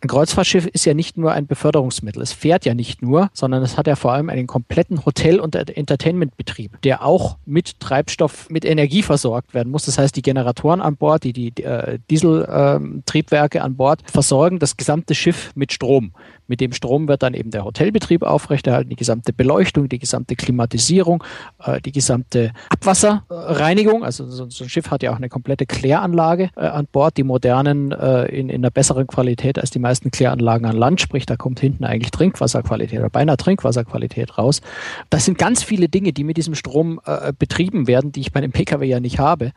[0.06, 2.22] Ein Kreuzfahrtschiff ist ja nicht nur ein Beförderungsmittel.
[2.22, 5.56] Es fährt ja nicht nur, sondern es hat ja vor allem einen kompletten Hotel- und
[5.56, 9.86] Entertainmentbetrieb, der auch mit Treibstoff, mit Energie versorgt werden muss.
[9.86, 15.16] Das heißt, die Generatoren an Bord, die, die äh, Dieseltriebwerke an Bord versorgen das gesamte
[15.16, 16.12] Schiff mit Strom.
[16.48, 21.24] Mit dem Strom wird dann eben der Hotelbetrieb aufrechterhalten, die gesamte Beleuchtung, die gesamte Klimatisierung,
[21.64, 24.04] äh, die gesamte Abwasserreinigung.
[24.04, 27.24] Also so, so, ein Schiff hat ja auch eine komplette Kläranlage äh, an Bord, die
[27.24, 31.36] modernen äh, in, in einer besseren Qualität als die meisten Kläranlagen an Land, sprich da
[31.36, 34.62] kommt hinten eigentlich Trinkwasserqualität oder beinahe Trinkwasserqualität raus.
[35.10, 38.40] Das sind ganz viele Dinge, die mit diesem Strom äh, betrieben werden, die ich bei
[38.40, 39.52] einem Pkw ja nicht habe.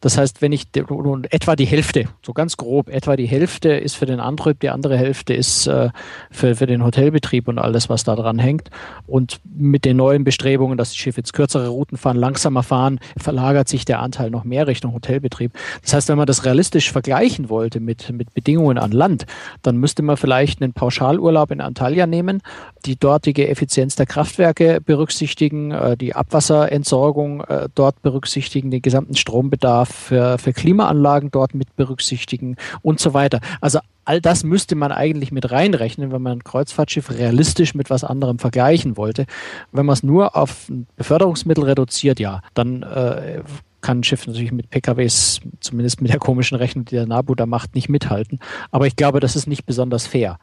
[0.00, 4.06] Das heißt, wenn ich etwa die Hälfte, so ganz grob, etwa die Hälfte ist für
[4.06, 5.90] den Antrieb, die andere Hälfte ist äh,
[6.30, 8.70] für, für den Hotelbetrieb und alles, was da dran hängt.
[9.06, 13.68] Und mit den neuen Bestrebungen, dass die Schiffe jetzt kürzere Routen fahren, langsamer fahren, verlagert
[13.68, 15.52] sich der Anteil noch mehr Richtung Hotelbetrieb.
[15.82, 19.26] Das heißt, wenn man das realistisch vergleichen wollte mit, mit Bedingungen an Land,
[19.62, 22.42] dann müsste man vielleicht einen Pauschalurlaub in Antalya nehmen,
[22.86, 29.88] die dortige Effizienz der Kraftwerke berücksichtigen, äh, die Abwasserentsorgung äh, dort berücksichtigen, den gesamten Strombedarf
[29.88, 33.40] für, für Klimaanlagen dort mit berücksichtigen und so weiter.
[33.60, 38.04] Also all das müsste man eigentlich mit reinrechnen, wenn man ein Kreuzfahrtschiff realistisch mit was
[38.04, 39.26] anderem vergleichen wollte.
[39.72, 43.42] Wenn man es nur auf Beförderungsmittel reduziert, ja, dann äh,
[43.80, 47.46] kann ein Schiff natürlich mit PKWs, zumindest mit der komischen Rechnung, die der NABU da
[47.46, 48.40] macht, nicht mithalten.
[48.70, 50.38] Aber ich glaube, das ist nicht besonders fair.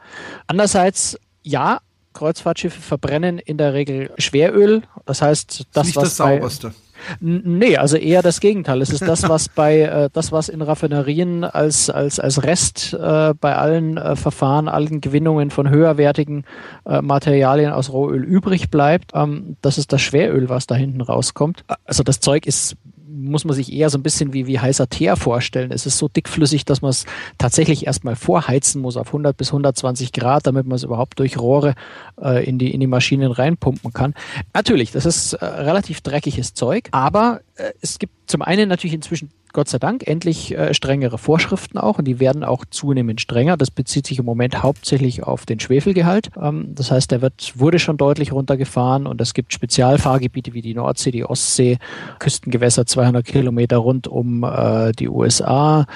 [0.48, 1.80] Andererseits, ja,
[2.14, 4.82] Kreuzfahrtschiffe verbrennen in der Regel Schweröl.
[5.06, 6.74] Das heißt, das, nicht was das sauberste.
[7.20, 8.82] Nee, also eher das Gegenteil.
[8.82, 13.34] Es ist das, was bei äh, das, was in Raffinerien als, als, als Rest äh,
[13.40, 16.46] bei allen äh, Verfahren, allen Gewinnungen von höherwertigen
[16.86, 19.12] äh, Materialien aus Rohöl übrig bleibt.
[19.14, 21.64] Ähm, das ist das Schweröl, was da hinten rauskommt.
[21.86, 22.76] Also das Zeug ist
[23.18, 25.72] muss man sich eher so ein bisschen wie, wie heißer Teer vorstellen.
[25.72, 27.06] Es ist so dickflüssig, dass man es
[27.38, 31.76] tatsächlich erstmal vorheizen muss auf 100 bis 120 Grad, damit man es überhaupt durch Rohre
[32.22, 34.14] äh, in, die, in die Maschinen reinpumpen kann.
[34.54, 39.30] Natürlich, das ist äh, relativ dreckiges Zeug, aber äh, es gibt zum einen natürlich inzwischen
[39.58, 43.58] Gott sei Dank endlich äh, strengere Vorschriften auch und die werden auch zunehmend strenger.
[43.58, 46.30] Das bezieht sich im Moment hauptsächlich auf den Schwefelgehalt.
[46.40, 50.76] Ähm, das heißt, der wird, wurde schon deutlich runtergefahren und es gibt Spezialfahrgebiete wie die
[50.76, 51.80] Nordsee, die Ostsee,
[52.20, 55.88] Küstengewässer 200 Kilometer rund um äh, die USA,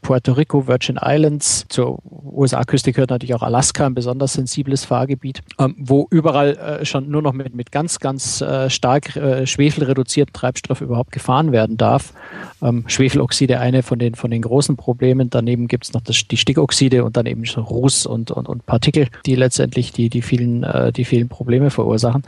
[0.00, 1.66] Puerto Rico, Virgin Islands.
[1.68, 7.10] Zur USA-Küste gehört natürlich auch Alaska, ein besonders sensibles Fahrgebiet, ähm, wo überall äh, schon
[7.10, 12.14] nur noch mit, mit ganz, ganz äh, stark äh, schwefelreduzierten Treibstoff überhaupt gefahren werden darf.
[12.62, 15.30] Ähm, Schwefel Schwefeloxide eine von den, von den großen Problemen.
[15.30, 18.66] Daneben gibt es noch das, die Stickoxide und dann eben so Ruß und, und, und
[18.66, 22.22] Partikel, die letztendlich die, die, vielen, äh, die vielen Probleme verursachen.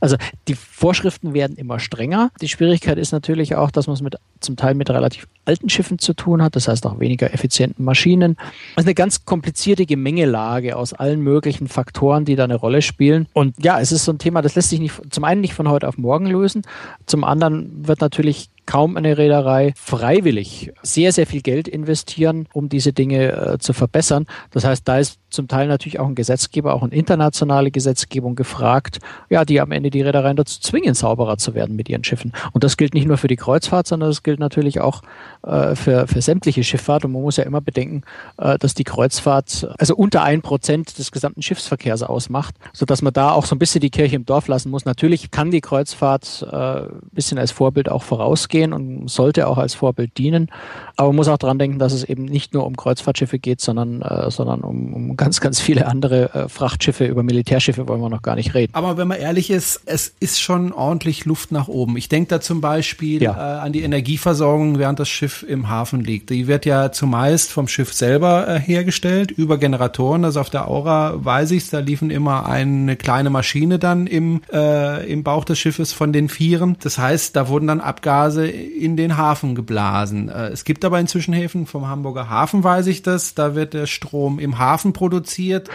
[0.00, 0.16] Also
[0.48, 2.30] die Vorschriften werden immer strenger.
[2.40, 5.98] Die Schwierigkeit ist natürlich auch, dass man es mit, zum Teil mit relativ alten Schiffen
[5.98, 8.36] zu tun hat, das heißt auch weniger effizienten Maschinen.
[8.76, 13.28] Also eine ganz komplizierte Gemengelage aus allen möglichen Faktoren, die da eine Rolle spielen.
[13.34, 15.68] Und ja, es ist so ein Thema, das lässt sich nicht, zum einen nicht von
[15.68, 16.62] heute auf morgen lösen,
[17.06, 22.92] zum anderen wird natürlich kaum eine Reederei freiwillig sehr, sehr viel Geld investieren, um diese
[22.92, 24.26] Dinge äh, zu verbessern.
[24.50, 28.98] Das heißt, da ist zum Teil natürlich auch ein Gesetzgeber, auch eine internationale Gesetzgebung gefragt,
[29.30, 32.32] ja, die am Ende die Reedereien dazu zwingen, sauberer zu werden mit ihren Schiffen.
[32.52, 35.02] Und das gilt nicht nur für die Kreuzfahrt, sondern das gilt natürlich auch
[35.42, 37.04] äh, für, für sämtliche Schifffahrt.
[37.04, 38.02] Und man muss ja immer bedenken,
[38.38, 43.32] äh, dass die Kreuzfahrt also unter ein Prozent des gesamten Schiffsverkehrs ausmacht, sodass man da
[43.32, 44.84] auch so ein bisschen die Kirche im Dorf lassen muss.
[44.84, 49.74] Natürlich kann die Kreuzfahrt äh, ein bisschen als Vorbild auch vorausgehen und sollte auch als
[49.74, 50.50] Vorbild dienen.
[50.96, 54.02] Aber man muss auch dran denken, dass es eben nicht nur um Kreuzfahrtschiffe geht, sondern,
[54.02, 57.06] äh, sondern um, um ganz, ganz viele andere äh, Frachtschiffe.
[57.06, 58.74] Über Militärschiffe wollen wir noch gar nicht reden.
[58.74, 61.96] Aber wenn man ehrlich ist, es ist schon ordentlich Luft nach oben.
[61.96, 63.32] Ich denke da zum Beispiel ja.
[63.32, 66.28] äh, an die Energieversorgung, während das Schiff im Hafen liegt.
[66.28, 70.26] Die wird ja zumeist vom Schiff selber äh, hergestellt, über Generatoren.
[70.26, 75.10] Also auf der Aura weiß ich da liefen immer eine kleine Maschine dann im, äh,
[75.10, 76.76] im Bauch des Schiffes von den Vieren.
[76.82, 80.28] Das heißt, da wurden dann Abgase in den Hafen geblasen.
[80.28, 83.86] Äh, es gibt aber inzwischen Häfen, vom Hamburger Hafen weiß ich das, da wird der
[83.86, 85.13] Strom im Hafen produziert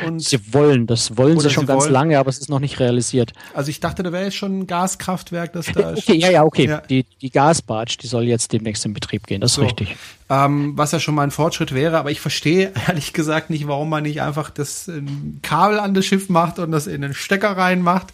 [0.06, 0.22] und.
[0.22, 1.94] Sie wollen, das wollen sie schon sie ganz wollen.
[1.94, 3.34] lange, aber es ist noch nicht realisiert.
[3.54, 5.94] Also ich dachte, da wäre jetzt schon ein Gaskraftwerk, das da.
[5.94, 6.68] Okay, ja, ja, okay.
[6.68, 6.82] Ja.
[6.82, 9.62] Die, die Gasbarge, die soll jetzt demnächst in Betrieb gehen, das ist so.
[9.62, 9.96] richtig
[10.30, 11.98] ähm, was ja schon mal ein Fortschritt wäre.
[11.98, 16.06] Aber ich verstehe ehrlich gesagt nicht, warum man nicht einfach das ähm, Kabel an das
[16.06, 18.08] Schiff macht und das in den Stecker reinmacht.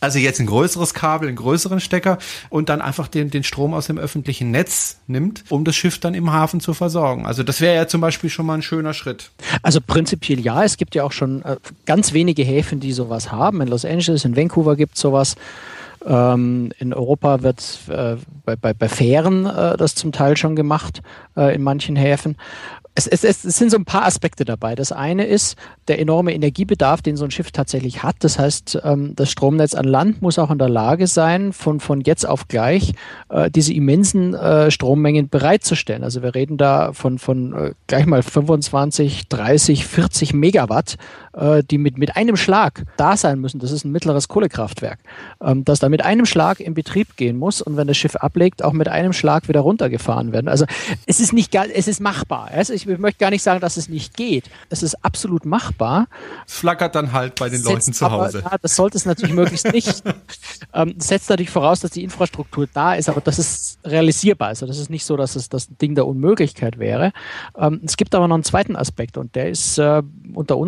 [0.00, 2.18] Also jetzt ein größeres Kabel, einen größeren Stecker
[2.50, 6.14] und dann einfach den, den Strom aus dem öffentlichen Netz nimmt, um das Schiff dann
[6.14, 7.26] im Hafen zu versorgen.
[7.26, 9.30] Also das wäre ja zum Beispiel schon mal ein schöner Schritt.
[9.62, 10.62] Also prinzipiell ja.
[10.62, 13.60] Es gibt ja auch schon äh, ganz wenige Häfen, die sowas haben.
[13.60, 15.34] In Los Angeles, in Vancouver gibt es sowas.
[16.04, 21.02] Ähm, in Europa wird äh, bei, bei, bei Fähren äh, das zum Teil schon gemacht,
[21.36, 22.36] äh, in manchen Häfen
[22.98, 24.74] es, es, es sind so ein paar Aspekte dabei.
[24.74, 25.56] Das eine ist
[25.86, 28.16] der enorme Energiebedarf, den so ein Schiff tatsächlich hat.
[28.20, 32.00] Das heißt, ähm, das Stromnetz an Land muss auch in der Lage sein, von, von
[32.00, 32.94] jetzt auf gleich
[33.28, 36.02] äh, diese immensen äh, Strommengen bereitzustellen.
[36.02, 40.96] Also wir reden da von, von äh, gleich mal 25, 30, 40 Megawatt,
[41.38, 43.60] äh, die mit, mit einem Schlag da sein müssen.
[43.60, 44.98] Das ist ein mittleres Kohlekraftwerk,
[45.40, 48.64] ähm, das da mit einem Schlag in Betrieb gehen muss und wenn das Schiff ablegt,
[48.64, 50.48] auch mit einem Schlag wieder runtergefahren werden.
[50.48, 50.66] Also
[51.06, 52.50] es ist nicht, es ist machbar.
[52.52, 54.50] Also ich möchte gar nicht sagen, dass es nicht geht.
[54.68, 56.08] Es ist absolut machbar.
[56.46, 58.40] Es flackert dann halt bei den Leuten zu Hause.
[58.40, 60.02] Aber, ja, das sollte es natürlich möglichst nicht.
[60.74, 64.48] ähm, setzt natürlich voraus, dass die Infrastruktur da ist, aber das ist realisierbar.
[64.48, 67.12] Also das ist nicht so, dass es das Ding der Unmöglichkeit wäre.
[67.56, 70.02] Ähm, es gibt aber noch einen zweiten Aspekt und der ist äh,
[70.34, 70.58] unter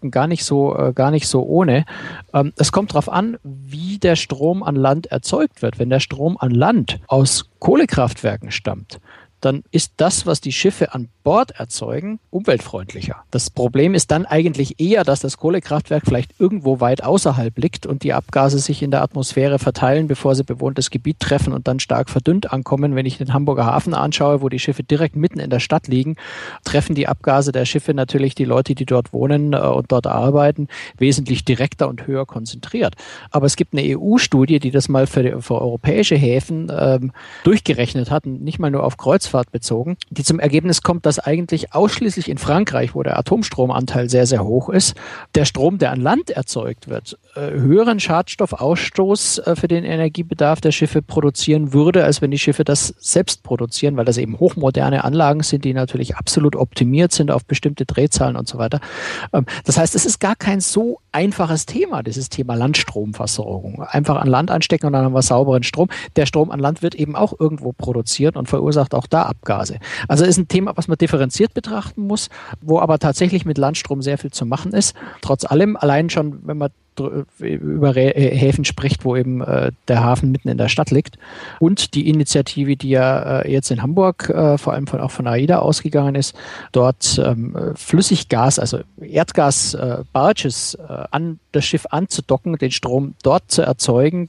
[0.00, 1.84] Umweltaspekten gar nicht so, äh, gar nicht so ohne.
[2.32, 5.78] Ähm, es kommt darauf an, wie der Strom an Land erzeugt wird.
[5.78, 9.00] Wenn der Strom an Land aus Kohlekraftwerken stammt,
[9.40, 13.16] dann ist das, was die Schiffe an Bord erzeugen, umweltfreundlicher.
[13.30, 18.02] Das Problem ist dann eigentlich eher, dass das Kohlekraftwerk vielleicht irgendwo weit außerhalb liegt und
[18.02, 22.08] die Abgase sich in der Atmosphäre verteilen, bevor sie bewohntes Gebiet treffen und dann stark
[22.08, 22.94] verdünnt ankommen.
[22.94, 26.16] Wenn ich den Hamburger Hafen anschaue, wo die Schiffe direkt mitten in der Stadt liegen,
[26.64, 30.68] treffen die Abgase der Schiffe natürlich die Leute, die dort wohnen äh, und dort arbeiten,
[30.96, 32.94] wesentlich direkter und höher konzentriert.
[33.30, 37.12] Aber es gibt eine EU-Studie, die das mal für, für europäische Häfen ähm,
[37.44, 38.96] durchgerechnet hat, nicht mal nur auf
[39.30, 44.26] Kreuzfahrt bezogen, die zum Ergebnis kommt, dass eigentlich ausschließlich in Frankreich, wo der Atomstromanteil sehr,
[44.26, 44.94] sehr hoch ist,
[45.34, 51.02] der Strom, der an Land erzeugt wird, höheren Schadstoffausstoß äh, für den Energiebedarf der Schiffe
[51.02, 55.64] produzieren würde, als wenn die Schiffe das selbst produzieren, weil das eben hochmoderne Anlagen sind,
[55.64, 58.80] die natürlich absolut optimiert sind auf bestimmte Drehzahlen und so weiter.
[59.32, 63.82] Ähm, das heißt, es ist gar kein so einfaches Thema, dieses Thema Landstromversorgung.
[63.82, 65.88] Einfach an Land anstecken und dann haben wir sauberen Strom.
[66.16, 69.78] Der Strom an Land wird eben auch irgendwo produziert und verursacht auch da Abgase.
[70.08, 72.28] Also ist ein Thema, was man differenziert betrachten muss,
[72.60, 74.94] wo aber tatsächlich mit Landstrom sehr viel zu machen ist.
[75.20, 80.32] Trotz allem, allein schon, wenn man über äh, Häfen spricht, wo eben äh, der Hafen
[80.32, 81.18] mitten in der Stadt liegt.
[81.58, 85.26] Und die Initiative, die ja äh, jetzt in Hamburg äh, vor allem von, auch von
[85.26, 86.34] AIDA ausgegangen ist,
[86.72, 94.28] dort ähm, Flüssiggas, also Erdgas-Barges äh, an das Schiff anzudocken, den Strom dort zu erzeugen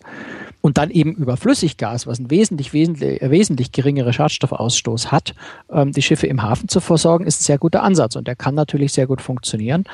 [0.62, 5.34] und dann eben über Flüssiggas, was einen wesentlich, wesentlich, äh, wesentlich geringeren Schadstoffausstoß hat,
[5.72, 8.56] ähm, die Schiffe im Hafen zu versorgen, ist ein sehr guter Ansatz und der kann
[8.56, 9.86] natürlich sehr gut funktionieren.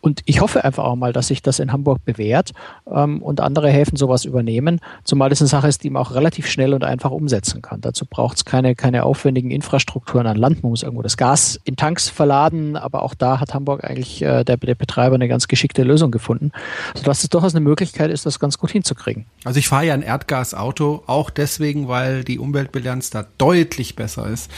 [0.00, 2.52] Und ich hoffe einfach auch mal, dass sich das in Hamburg bewährt
[2.90, 6.46] ähm, und andere Häfen sowas übernehmen, zumal es eine Sache ist, die man auch relativ
[6.46, 7.80] schnell und einfach umsetzen kann.
[7.80, 10.62] Dazu braucht es keine, keine aufwendigen Infrastrukturen an Land.
[10.62, 14.44] Man muss irgendwo das Gas in Tanks verladen, aber auch da hat Hamburg eigentlich äh,
[14.44, 16.52] der, der Betreiber eine ganz geschickte Lösung gefunden,
[16.94, 19.26] sodass es durchaus eine Möglichkeit ist, das ganz gut hinzukriegen.
[19.44, 24.50] Also ich fahre ja ein Erdgasauto, auch deswegen, weil die Umweltbilanz da deutlich besser ist.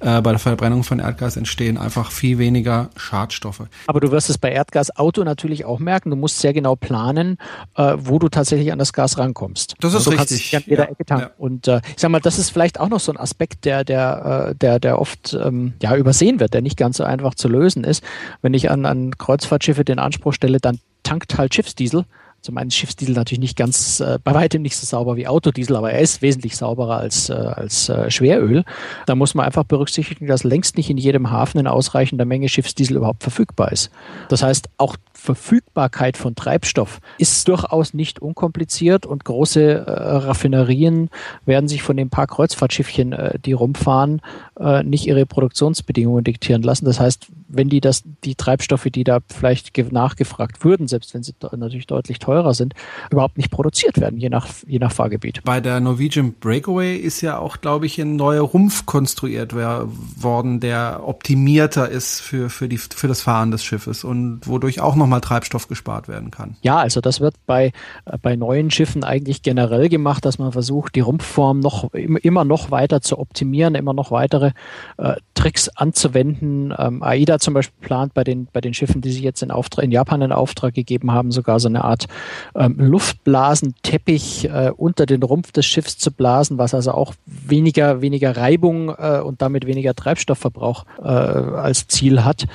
[0.00, 3.62] Äh, bei der Verbrennung von Erdgas entstehen einfach viel weniger Schadstoffe.
[3.86, 4.50] Aber du wirst es bei
[4.90, 7.38] Erdgasauto natürlich auch merken, du musst sehr genau planen,
[7.76, 9.74] äh, wo du tatsächlich an das Gas rankommst.
[9.80, 10.56] Das ist also richtig.
[10.56, 11.28] an jeder ja, Ecke tanken.
[11.28, 11.34] Ja.
[11.38, 14.50] Und äh, ich sag mal, das ist vielleicht auch noch so ein Aspekt, der, der,
[14.50, 17.84] äh, der, der oft ähm, ja, übersehen wird, der nicht ganz so einfach zu lösen
[17.84, 18.02] ist.
[18.42, 22.04] Wenn ich an, an Kreuzfahrtschiffe den Anspruch stelle, dann tankt halt Schiffsdiesel
[22.42, 25.92] zum einen Schiffsdiesel natürlich nicht ganz, äh, bei weitem nicht so sauber wie Autodiesel, aber
[25.92, 28.64] er ist wesentlich sauberer als, äh, als äh, Schweröl.
[29.06, 32.96] Da muss man einfach berücksichtigen, dass längst nicht in jedem Hafen in ausreichender Menge Schiffsdiesel
[32.96, 33.90] überhaupt verfügbar ist.
[34.28, 41.10] Das heißt, auch Verfügbarkeit von Treibstoff ist durchaus nicht unkompliziert und große äh, Raffinerien
[41.44, 44.22] werden sich von den paar Kreuzfahrtschiffchen, äh, die rumfahren,
[44.58, 46.86] äh, nicht ihre Produktionsbedingungen diktieren lassen.
[46.86, 51.34] Das heißt, wenn die das, die Treibstoffe, die da vielleicht nachgefragt würden, selbst wenn sie
[51.56, 52.74] natürlich deutlich teurer sind,
[53.10, 55.40] überhaupt nicht produziert werden, je nach, je nach Fahrgebiet.
[55.44, 61.02] Bei der Norwegian Breakaway ist ja auch, glaube ich, ein neuer Rumpf konstruiert worden, der
[61.04, 65.66] optimierter ist für, für, die, für das Fahren des Schiffes und wodurch auch nochmal Treibstoff
[65.66, 66.56] gespart werden kann.
[66.62, 67.72] Ja, also das wird bei,
[68.04, 72.70] äh, bei neuen Schiffen eigentlich generell gemacht, dass man versucht, die Rumpfform noch immer noch
[72.70, 74.52] weiter zu optimieren, immer noch weitere
[74.98, 76.72] äh, Tricks anzuwenden.
[76.78, 79.84] Ähm, AIDA zum Beispiel plant bei den, bei den Schiffen, die sie jetzt in, Auftrag,
[79.84, 82.06] in Japan in Auftrag gegeben haben, sogar so eine Art
[82.54, 88.36] ähm, Luftblasenteppich äh, unter den Rumpf des Schiffs zu blasen, was also auch weniger, weniger
[88.36, 92.46] Reibung äh, und damit weniger Treibstoffverbrauch äh, als Ziel hat.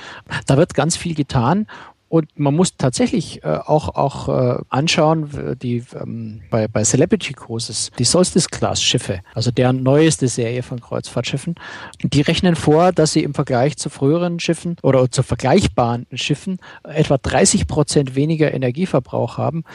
[0.46, 1.68] Da wird ganz viel getan
[2.15, 7.91] und man muss tatsächlich äh, auch, auch äh, anschauen, die ähm, bei, bei Celebrity Cruises,
[7.99, 11.56] die Solstice-Class-Schiffe, also deren neueste Serie von Kreuzfahrtschiffen,
[12.01, 17.17] die rechnen vor, dass sie im Vergleich zu früheren Schiffen oder zu vergleichbaren Schiffen etwa
[17.17, 19.65] 30 Prozent weniger Energieverbrauch haben.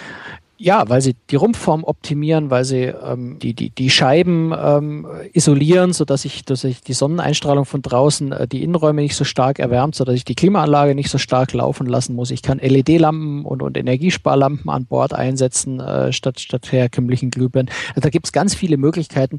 [0.62, 5.94] Ja, weil sie die Rumpfform optimieren, weil sie ähm, die, die, die Scheiben ähm, isolieren,
[5.94, 9.94] sodass sich dass ich die Sonneneinstrahlung von draußen äh, die Innenräume nicht so stark erwärmt,
[9.94, 12.30] sodass ich die Klimaanlage nicht so stark laufen lassen muss.
[12.30, 17.72] Ich kann LED-Lampen und, und Energiesparlampen an Bord einsetzen, äh, statt, statt herkömmlichen Glühbirnen.
[17.94, 19.38] Also da gibt es ganz viele Möglichkeiten,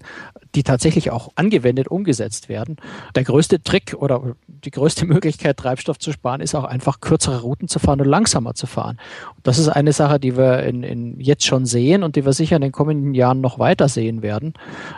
[0.56, 2.78] die tatsächlich auch angewendet, umgesetzt werden.
[3.14, 7.68] Der größte Trick oder die größte Möglichkeit, Treibstoff zu sparen, ist auch einfach kürzere Routen
[7.68, 8.98] zu fahren und langsamer zu fahren.
[9.36, 12.34] Und das ist eine Sache, die wir in, in jetzt schon sehen und die wir
[12.34, 14.54] sicher in den kommenden Jahren noch weiter sehen werden,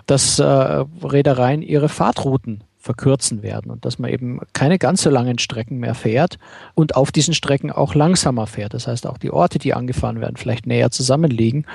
[0.06, 5.40] dass äh, Reedereien ihre Fahrtrouten verkürzen werden und dass man eben keine ganz so langen
[5.40, 6.38] Strecken mehr fährt
[6.76, 8.74] und auf diesen Strecken auch langsamer fährt.
[8.74, 11.66] Das heißt, auch die Orte, die angefahren werden, vielleicht näher zusammenliegen.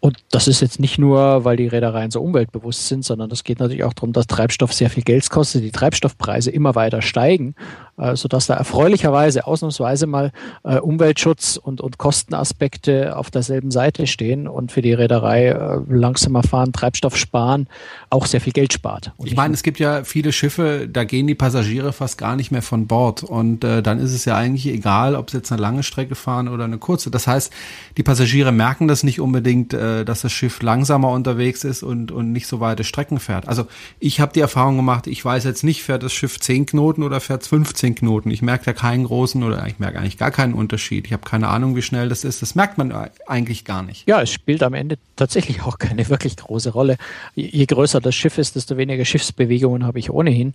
[0.00, 3.60] Und das ist jetzt nicht nur, weil die Reedereien so umweltbewusst sind, sondern das geht
[3.60, 7.54] natürlich auch darum, dass Treibstoff sehr viel Geld kostet, die Treibstoffpreise immer weiter steigen
[7.96, 10.32] sodass da erfreulicherweise ausnahmsweise mal
[10.64, 16.42] äh, Umweltschutz und, und Kostenaspekte auf derselben Seite stehen und für die Reederei äh, langsamer
[16.42, 17.68] fahren, Treibstoff sparen,
[18.10, 19.12] auch sehr viel Geld spart.
[19.16, 22.50] Und ich meine, es gibt ja viele Schiffe, da gehen die Passagiere fast gar nicht
[22.50, 25.62] mehr von Bord und äh, dann ist es ja eigentlich egal, ob sie jetzt eine
[25.62, 27.10] lange Strecke fahren oder eine kurze.
[27.10, 27.50] Das heißt,
[27.96, 32.32] die Passagiere merken das nicht unbedingt, äh, dass das Schiff langsamer unterwegs ist und, und
[32.32, 33.48] nicht so weite Strecken fährt.
[33.48, 33.66] Also
[34.00, 37.20] ich habe die Erfahrung gemacht, ich weiß jetzt nicht, fährt das Schiff 10 Knoten oder
[37.20, 38.30] fährt 15 15 Knoten.
[38.30, 41.06] Ich merke da keinen großen oder ich merke eigentlich gar keinen Unterschied.
[41.06, 42.42] Ich habe keine Ahnung, wie schnell das ist.
[42.42, 42.92] Das merkt man
[43.26, 44.08] eigentlich gar nicht.
[44.08, 46.96] Ja, es spielt am Ende tatsächlich auch keine wirklich große Rolle.
[47.34, 50.52] Je größer das Schiff ist, desto weniger Schiffsbewegungen habe ich ohnehin.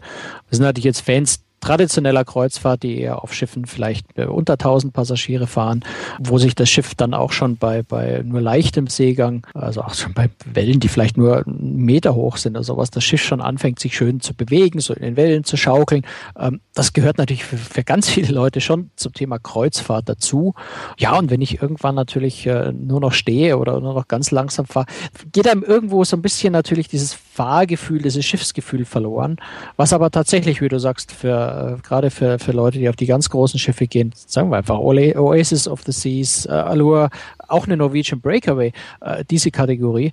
[0.50, 4.94] Wir sind natürlich jetzt Fans traditioneller Kreuzfahrt, die eher auf Schiffen vielleicht äh, unter 1000
[4.94, 5.86] Passagiere fahren,
[6.20, 10.14] wo sich das Schiff dann auch schon bei, bei nur leichtem Seegang, also auch schon
[10.14, 13.80] bei Wellen, die vielleicht nur einen Meter hoch sind oder sowas, das Schiff schon anfängt,
[13.80, 16.06] sich schön zu bewegen, so in den Wellen zu schaukeln.
[16.38, 20.56] Ähm, das gehört natürlich für, für ganz viele Leute schon zum Thema Kreuzfahrt dazu.
[20.98, 24.66] Ja, und wenn ich irgendwann natürlich äh, nur noch stehe oder nur noch ganz langsam
[24.66, 24.88] fahre,
[25.32, 29.38] geht einem irgendwo so ein bisschen natürlich dieses Fahrgefühl, dieses Schiffsgefühl verloren,
[29.78, 33.06] was aber tatsächlich, wie du sagst, für äh, gerade für, für Leute, die auf die
[33.06, 37.10] ganz großen Schiffe gehen, sagen wir einfach Oasis of the Seas, äh, Allure,
[37.48, 40.12] auch eine Norwegian Breakaway, äh, diese Kategorie,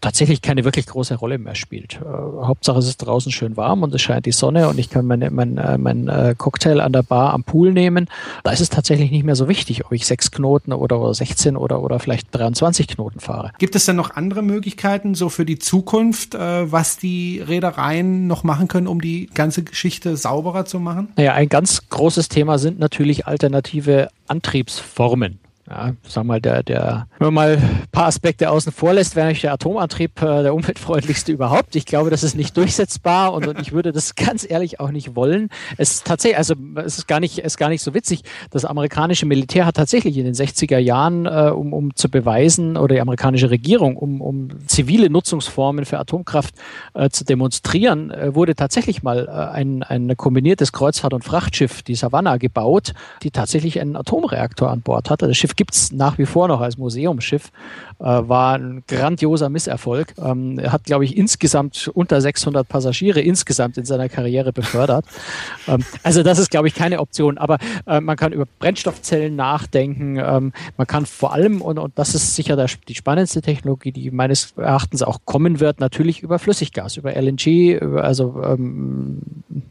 [0.00, 2.00] tatsächlich keine wirklich große Rolle mehr spielt.
[2.02, 5.06] Äh, Hauptsache es ist draußen schön warm und es scheint die Sonne und ich kann
[5.06, 8.08] mein, mein, äh, mein äh, Cocktail an der Bar am Pool nehmen.
[8.44, 11.56] Da ist es tatsächlich nicht mehr so wichtig, ob ich sechs Knoten oder, oder 16
[11.56, 13.52] oder, oder vielleicht 23 Knoten fahre.
[13.58, 18.44] Gibt es denn noch andere Möglichkeiten so für die Zukunft, äh, was die Reedereien noch
[18.44, 21.08] machen können, um die ganze Geschichte sauberer zu machen?
[21.16, 27.26] Naja, ein ganz großes Thema sind natürlich alternative Antriebsformen ja, sag mal, der, der, wenn
[27.26, 31.32] man mal ein paar Aspekte außen vor lässt, wäre natürlich der Atomantrieb äh, der umweltfreundlichste
[31.32, 31.76] überhaupt.
[31.76, 35.14] Ich glaube, das ist nicht durchsetzbar und, und ich würde das ganz ehrlich auch nicht
[35.14, 35.50] wollen.
[35.76, 38.22] Es ist tatsächlich, also es ist gar nicht, es ist gar nicht so witzig.
[38.50, 42.94] Das amerikanische Militär hat tatsächlich in den 60er Jahren, äh, um, um zu beweisen, oder
[42.94, 46.54] die amerikanische Regierung, um, um zivile Nutzungsformen für Atomkraft
[46.94, 51.94] äh, zu demonstrieren, äh, wurde tatsächlich mal äh, ein, ein kombiniertes Kreuzfahrt- und Frachtschiff, die
[51.94, 55.26] Savannah, gebaut, die tatsächlich einen Atomreaktor an Bord hatte.
[55.26, 57.50] Das Schiff gibt es nach wie vor noch als Museumsschiff,
[57.98, 60.14] äh, war ein grandioser Misserfolg.
[60.16, 65.04] Ähm, er hat, glaube ich, insgesamt unter 600 Passagiere insgesamt in seiner Karriere befördert.
[65.68, 67.38] ähm, also das ist, glaube ich, keine Option.
[67.38, 70.16] Aber äh, man kann über Brennstoffzellen nachdenken.
[70.16, 74.12] Ähm, man kann vor allem, und, und das ist sicher der, die spannendste Technologie, die
[74.12, 79.18] meines Erachtens auch kommen wird, natürlich über Flüssiggas, über LNG, über, also ähm,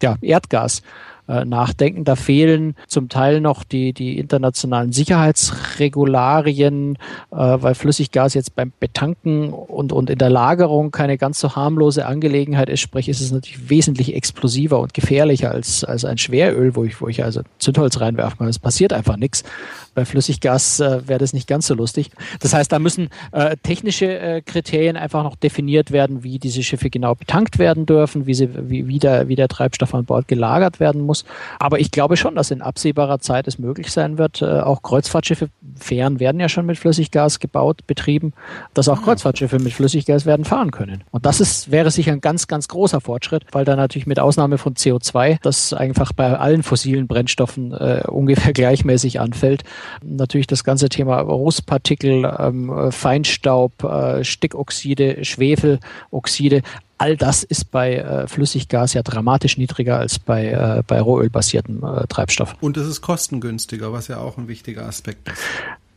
[0.03, 0.81] ja, Erdgas
[1.27, 2.03] äh, nachdenken.
[2.03, 6.97] Da fehlen zum Teil noch die, die internationalen Sicherheitsregularien,
[7.31, 12.05] äh, weil Flüssiggas jetzt beim Betanken und, und in der Lagerung keine ganz so harmlose
[12.05, 12.81] Angelegenheit ist.
[12.81, 17.07] Sprich, ist es natürlich wesentlich explosiver und gefährlicher als, als ein Schweröl, wo ich, wo
[17.07, 18.47] ich also Zündholz reinwerfen kann.
[18.47, 19.43] Es passiert einfach nichts.
[19.97, 22.11] Bei Flüssiggas äh, wäre das nicht ganz so lustig.
[22.39, 26.91] Das heißt, da müssen äh, technische äh, Kriterien einfach noch definiert werden, wie diese Schiffe
[26.91, 30.79] genau betankt werden dürfen, wie, sie, wie, wie, der, wie der Treibstoff an Bord gelagert
[30.79, 31.16] werden muss.
[31.59, 35.49] Aber ich glaube schon, dass in absehbarer Zeit es möglich sein wird, äh, auch Kreuzfahrtschiffe,
[35.79, 38.33] Fähren werden ja schon mit Flüssiggas gebaut, betrieben,
[38.73, 39.03] dass auch ah.
[39.03, 41.03] Kreuzfahrtschiffe mit Flüssiggas werden fahren können.
[41.11, 44.57] Und das ist, wäre sicher ein ganz, ganz großer Fortschritt, weil da natürlich mit Ausnahme
[44.57, 49.63] von CO2, das einfach bei allen fossilen Brennstoffen äh, ungefähr gleichmäßig anfällt,
[50.03, 56.61] Natürlich das ganze Thema Rußpartikel, ähm, Feinstaub, äh, Stickoxide, Schwefeloxide,
[56.97, 62.07] all das ist bei äh, Flüssiggas ja dramatisch niedriger als bei, äh, bei rohölbasiertem äh,
[62.07, 62.55] Treibstoff.
[62.61, 65.41] Und es ist kostengünstiger, was ja auch ein wichtiger Aspekt ist.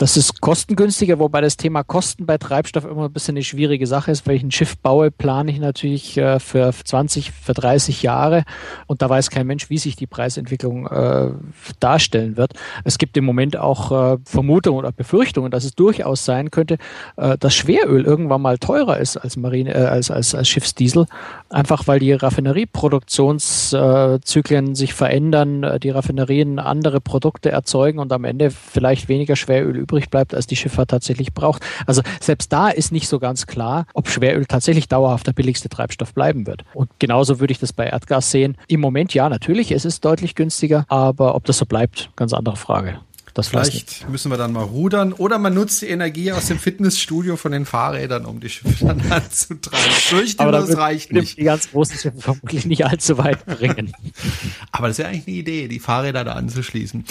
[0.01, 4.11] Das ist kostengünstiger, wobei das Thema Kosten bei Treibstoff immer ein bisschen eine schwierige Sache
[4.11, 4.27] ist.
[4.27, 8.45] Ein Schiff baue, plane ich natürlich äh, für 20, für 30 Jahre
[8.87, 11.33] und da weiß kein Mensch, wie sich die Preisentwicklung äh,
[11.81, 12.55] darstellen wird.
[12.83, 16.79] Es gibt im Moment auch äh, Vermutungen oder Befürchtungen, dass es durchaus sein könnte,
[17.19, 21.05] äh, dass Schweröl irgendwann mal teurer ist als Marine, äh, als, als, als Schiffsdiesel,
[21.51, 28.51] einfach weil die Raffinerieproduktionszyklen sich verändern, äh, die Raffinerien andere Produkte erzeugen und am Ende
[28.51, 31.63] vielleicht weniger Schweröl übrig bleibt, als die Schifffahrt tatsächlich braucht.
[31.87, 36.15] Also selbst da ist nicht so ganz klar, ob Schweröl tatsächlich dauerhaft der billigste Treibstoff
[36.15, 36.65] bleiben wird.
[36.75, 38.57] Und genauso würde ich das bei Erdgas sehen.
[38.69, 42.57] Im Moment ja, natürlich, es ist deutlich günstiger, aber ob das so bleibt, ganz andere
[42.57, 43.01] Frage.
[43.35, 47.37] Das Vielleicht müssen wir dann mal rudern oder man nutzt die Energie aus dem Fitnessstudio
[47.37, 49.91] von den Fahrrädern, um die Schiffe dann anzutreiben.
[49.91, 51.39] Fürchte, Aber das reicht nicht.
[51.39, 53.93] Die ganz großen Schiffe vermutlich nicht allzu weit bringen.
[54.73, 57.05] Aber das ist ja eigentlich eine Idee, die Fahrräder da anzuschließen.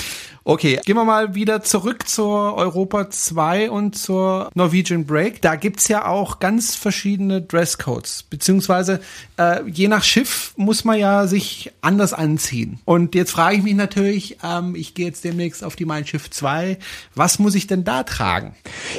[0.43, 5.41] Okay, gehen wir mal wieder zurück zur Europa 2 und zur Norwegian Break.
[5.41, 8.99] Da gibt's ja auch ganz verschiedene Dresscodes, beziehungsweise
[9.37, 12.79] äh, je nach Schiff muss man ja sich anders anziehen.
[12.85, 16.31] Und jetzt frage ich mich natürlich, ähm, ich gehe jetzt demnächst auf die Mein Schiff
[16.31, 16.79] 2,
[17.13, 18.55] was muss ich denn da tragen?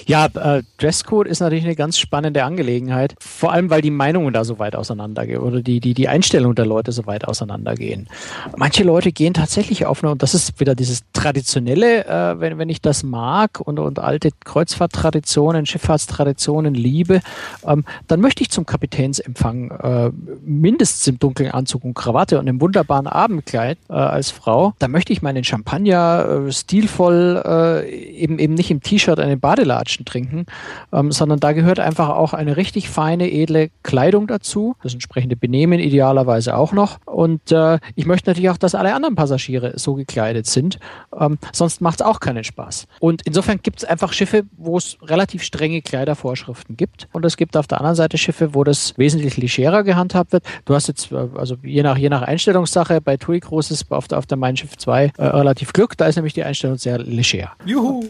[0.06, 4.44] Ja, äh, Dresscode ist natürlich eine ganz spannende Angelegenheit, vor allem weil die Meinungen da
[4.44, 8.08] so weit auseinandergehen oder die, die, die Einstellung der Leute so weit auseinandergehen.
[8.56, 12.80] Manche Leute gehen tatsächlich auf und das ist wieder dieses Traditionelle, äh, wenn, wenn ich
[12.80, 17.22] das mag und, und alte Kreuzfahrttraditionen, Schifffahrtstraditionen liebe,
[17.66, 20.10] ähm, dann möchte ich zum Kapitänsempfang äh,
[20.44, 24.74] mindestens im dunklen Anzug und Krawatte und im wunderbaren Abendkleid äh, als Frau.
[24.78, 30.04] Da möchte ich meinen Champagner äh, stilvoll äh, eben eben nicht im T-Shirt eine Badelatschen
[30.04, 30.46] trinken,
[30.92, 35.80] ähm, sondern da gehört einfach auch eine richtig feine, edle Kleidung dazu, das entsprechende Benehmen
[35.80, 36.98] idealerweise auch noch.
[37.06, 40.78] Und äh, ich möchte natürlich auch, dass alle anderen Passagiere so gekleidet sind,
[41.18, 42.86] ähm, sonst macht es auch keinen Spaß.
[42.98, 47.08] Und insofern gibt es einfach Schiffe, wo es relativ strenge Kleidervorschriften gibt.
[47.12, 50.44] Und es gibt auf der anderen Seite Schiffe, wo das wesentlich legerer gehandhabt wird.
[50.64, 54.18] Du hast jetzt, äh, also je nach, je nach Einstellungssache, bei TUI Cruises auf der,
[54.18, 56.98] auf der Mein Schiff 2 äh, relativ Glück, da ist nämlich die Einstellung sehr sehr
[56.98, 57.52] leger.
[57.64, 58.04] Juhu!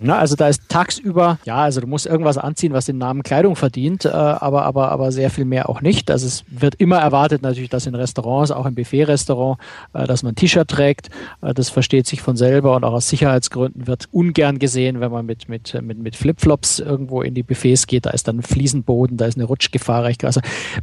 [0.00, 3.56] Na, also da ist tagsüber, ja, also du musst irgendwas anziehen, was den Namen Kleidung
[3.56, 6.10] verdient, äh, aber, aber, aber sehr viel mehr auch nicht.
[6.10, 9.58] Also es wird immer erwartet natürlich, dass in Restaurants, auch im Buffet-Restaurant,
[9.92, 11.08] äh, dass man ein T-Shirt trägt.
[11.42, 15.26] Äh, das versteht sich von selber und auch aus Sicherheitsgründen wird ungern gesehen, wenn man
[15.26, 18.06] mit, mit, mit, mit Flipflops irgendwo in die Buffets geht.
[18.06, 20.24] Da ist dann ein Fliesenboden, da ist eine Rutschgefahr recht.
[20.24, 20.40] Also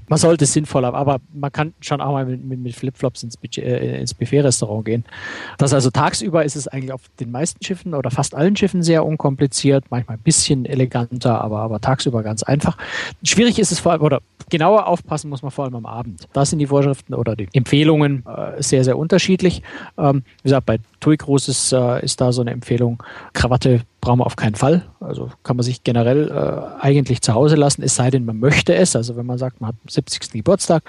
[0.08, 3.24] man sollte es sinnvoll haben, aber man kann schon auch mal mit, mit, mit Flipflops
[3.24, 5.06] ins, äh, ins Buffet-Restaurant gehen.
[5.58, 9.06] Das also tagsüber ist es eigentlich auf den meisten Schiffen oder fast allen Schiffen sehr
[9.06, 12.78] unkompliziert, manchmal ein bisschen eleganter, aber, aber tagsüber ganz einfach.
[13.24, 16.28] Schwierig ist es vor allem, oder genauer aufpassen muss man vor allem am Abend.
[16.34, 19.62] Da sind die Vorschriften oder die Empfehlungen äh, sehr, sehr unterschiedlich.
[19.98, 23.02] Ähm, wie gesagt, bei TUI Cruises äh, ist da so eine Empfehlung,
[23.34, 24.84] Krawatte brauchen wir auf keinen Fall.
[25.00, 28.76] Also kann man sich generell äh, eigentlich zu Hause lassen, es sei denn, man möchte
[28.76, 28.96] es.
[28.96, 30.32] Also wenn man sagt, man hat 70.
[30.32, 30.84] Geburtstag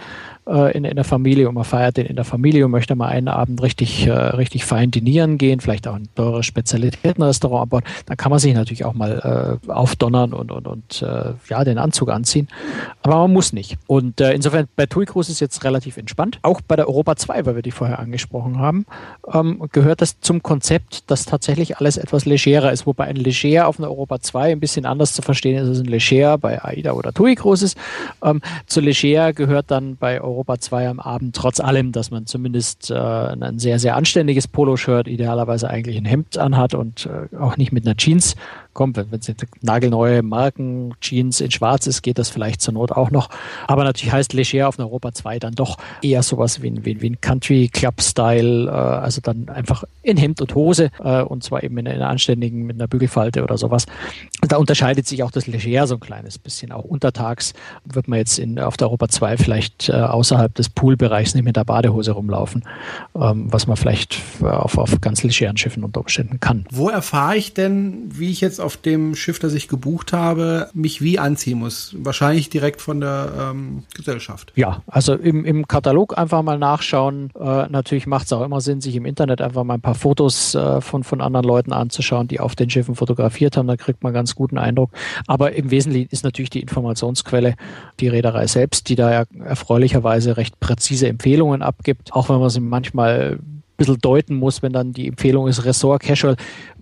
[0.49, 3.09] äh, in, in der Familie und man feiert den in der Familie und möchte mal
[3.09, 7.85] einen Abend richtig, äh, richtig fein dinieren gehen, vielleicht auch ein teures Spezialitätenrestaurant an Bord,
[8.07, 11.79] dann kann man sich natürlich auch mal äh, aufdonnern und, und, und äh, ja, den
[11.79, 12.49] Anzug anziehen.
[13.03, 13.79] Aber man muss nicht.
[13.87, 16.41] Und äh, insofern bei TUI Cruise ist jetzt relativ entspannt.
[16.43, 18.87] Auch bei der Europa 2, weil wir die vorher angesprochen haben,
[19.33, 23.79] ähm, gehört das zum Konzept, dass tatsächlich alles etwas legerer ist, wobei ein Leger auf
[23.79, 27.13] einer Europa 2 ein bisschen anders zu verstehen ist als ein Leger bei AIDA oder
[27.13, 27.75] TUI Cruises.
[28.23, 32.91] Ähm, zu Leger gehört dann bei Europa 2 am Abend trotz allem, dass man zumindest
[32.91, 37.73] äh, ein sehr, sehr anständiges Poloshirt, idealerweise eigentlich ein Hemd anhat und äh, auch nicht
[37.73, 38.37] mit einer Jeans
[38.75, 43.11] kommt, wenn es nagelneue Marken, Jeans in schwarz ist, geht das vielleicht zur Not auch
[43.11, 43.31] noch.
[43.67, 47.11] Aber natürlich heißt Leger auf Europa 2 dann doch eher sowas wie ein, wie, wie
[47.11, 51.63] ein Country Club Style, äh, also dann einfach in Hemd und Hose äh, und zwar
[51.63, 53.87] eben in einer anständigen, mit einer Bügelfalte oder sowas.
[54.43, 56.73] Da unterscheidet sich auch das Leger so ein kleines bisschen.
[56.73, 57.55] Auch untertags
[57.85, 61.57] wird man jetzt in, auf der Europa 2 vielleicht äh, außerhalb des Poolbereichs nicht mit
[61.57, 62.65] der Badehose rumlaufen,
[63.15, 66.67] ähm, was man vielleicht äh, auf, auf ganz legeren Schiffen unter Umständen kann.
[66.71, 71.03] Wo erfahre ich denn, wie ich jetzt auf dem Schiff, das ich gebucht habe, mich
[71.03, 71.95] wie anziehen muss.
[71.99, 74.53] Wahrscheinlich direkt von der ähm, Gesellschaft.
[74.57, 77.31] Ja, also im, im Katalog einfach mal nachschauen.
[77.39, 80.55] Äh, natürlich macht es auch immer Sinn, sich im Internet einfach mal ein paar Fotos
[80.55, 83.67] äh, von, von anderen Leuten anzuschauen, die auf den Schiffen fotografiert haben.
[83.67, 84.91] Da kriegt man ganz guten Eindruck.
[85.27, 87.55] Aber im Wesentlichen ist natürlich die Informationsquelle
[88.01, 92.61] die Reederei selbst, die da ja erfreulicherweise recht präzise Empfehlungen abgibt, auch wenn man sie
[92.61, 96.37] manchmal ein bisschen deuten muss, wenn dann die Empfehlung ist Ressort Casual,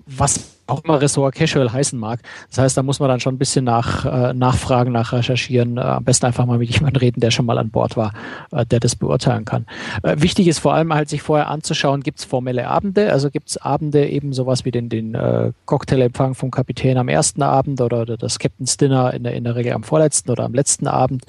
[0.06, 2.20] was auch immer Ressort Casual heißen mag.
[2.48, 5.76] Das heißt, da muss man dann schon ein bisschen nach, äh, nachfragen, nachrecherchieren.
[5.76, 8.12] Äh, am besten einfach mal mit jemandem reden, der schon mal an Bord war,
[8.50, 9.66] äh, der das beurteilen kann.
[10.02, 13.50] Äh, wichtig ist vor allem halt, sich vorher anzuschauen, gibt es formelle Abende, also gibt
[13.50, 18.02] es Abende eben sowas wie den, den äh, Cocktailempfang vom Kapitän am ersten Abend oder,
[18.02, 21.24] oder das Captain's Dinner in der, in der Regel am vorletzten oder am letzten Abend,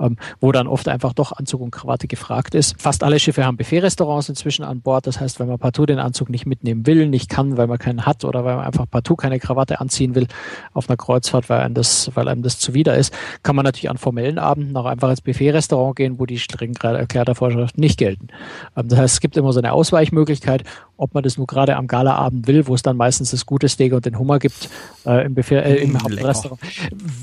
[0.00, 2.80] ähm, wo dann oft einfach doch Anzug und Krawatte gefragt ist.
[2.80, 5.06] Fast alle Schiffe haben Buffet-Restaurants inzwischen an Bord.
[5.06, 8.06] Das heißt, wenn man partout den Anzug nicht mitnehmen will, nicht kann, weil man keinen
[8.06, 10.26] hat oder weil man einfach partout keine Krawatte anziehen will
[10.72, 13.12] auf einer Kreuzfahrt, weil einem das, weil einem das zuwider ist,
[13.42, 17.34] kann man natürlich an formellen Abenden auch einfach ins Buffet-Restaurant gehen, wo die streng erklärter
[17.34, 18.28] Vorschriften nicht gelten.
[18.76, 20.64] Ähm, das heißt, es gibt immer so eine Ausweichmöglichkeit,
[20.96, 23.92] ob man das nur gerade am Galaabend will, wo es dann meistens das gute Steak
[23.92, 24.68] und den Hummer gibt
[25.04, 26.60] äh, im, Buffet, äh, im Hauptrestaurant.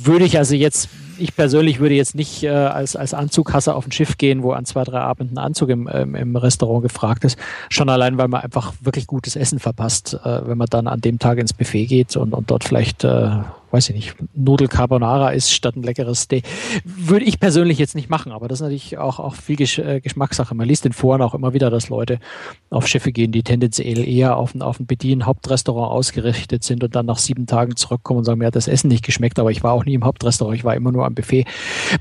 [0.03, 3.91] Würde ich also jetzt ich persönlich würde jetzt nicht äh, als, als Anzughasser auf ein
[3.91, 7.37] Schiff gehen, wo an zwei, drei Abenden Anzug im, ähm, im Restaurant gefragt ist.
[7.69, 11.19] Schon allein, weil man einfach wirklich gutes Essen verpasst, äh, wenn man dann an dem
[11.19, 13.29] Tag ins Buffet geht und, und dort vielleicht äh,
[13.73, 16.45] weiß ich nicht, Nudel Carbonara ist statt ein leckeres Steak.
[16.85, 19.99] Würde ich persönlich jetzt nicht machen, aber das ist natürlich auch, auch viel Gesch äh,
[19.99, 20.53] Geschmackssache.
[20.53, 22.19] Man liest in Foren auch immer wieder, dass Leute
[22.69, 27.07] auf Schiffe gehen, die tendenziell eher auf ein, auf ein Bedienen-Hauptrestaurant ausgerichtet sind und dann
[27.07, 29.73] nach sieben Tagen zurückkommen und sagen, mir hat das Essen nicht geschmeckt, aber ich war
[29.73, 31.45] auch nie im Hauptrestaurant, ich war immer nur am Buffet.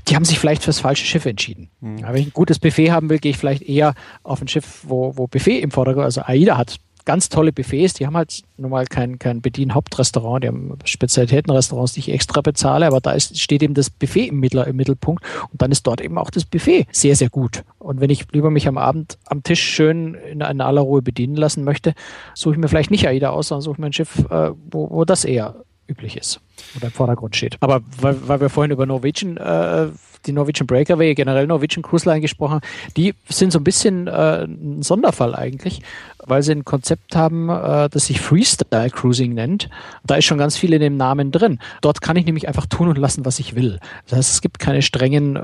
[0.07, 1.69] Die haben sich vielleicht fürs falsche Schiff entschieden.
[1.81, 2.03] Mhm.
[2.03, 5.17] wenn ich ein gutes Buffet haben will, gehe ich vielleicht eher auf ein Schiff, wo,
[5.17, 7.93] wo Buffet im Vordergrund, also AIDA hat ganz tolle Buffets.
[7.93, 13.01] Die haben halt normal kein, kein Bedien-Hauptrestaurant, die haben Spezialitätenrestaurants, die ich extra bezahle, aber
[13.01, 16.17] da ist, steht eben das Buffet im, Mittler, im Mittelpunkt und dann ist dort eben
[16.17, 17.63] auch das Buffet sehr, sehr gut.
[17.79, 21.35] Und wenn ich lieber mich am Abend am Tisch schön in, in aller Ruhe bedienen
[21.35, 21.93] lassen möchte,
[22.33, 25.05] suche ich mir vielleicht nicht AIDA aus, sondern suche mir ein Schiff, äh, wo, wo
[25.05, 26.39] das eher üblich ist
[26.75, 27.57] oder im Vordergrund steht.
[27.59, 29.87] Aber weil, weil wir vorhin über Norwegian äh,
[30.25, 32.61] die Norwegian Breakaway, generell Norwegian Cruise Line gesprochen
[32.95, 35.81] die sind so ein bisschen äh, ein Sonderfall eigentlich,
[36.19, 39.69] weil sie ein Konzept haben, äh, das sich Freestyle Cruising nennt.
[40.05, 41.59] Da ist schon ganz viel in dem Namen drin.
[41.81, 43.79] Dort kann ich nämlich einfach tun und lassen, was ich will.
[44.07, 45.39] Das heißt, es gibt keine strengen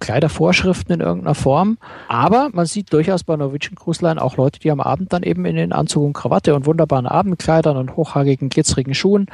[0.00, 1.78] Kleidervorschriften in irgendeiner Form.
[2.08, 5.44] Aber man sieht durchaus bei Norwegian Cruise Line auch Leute, die am Abend dann eben
[5.44, 9.26] in den Anzug und Krawatte und wunderbaren Abendkleidern und hochhagigen, glitzerigen Schuhen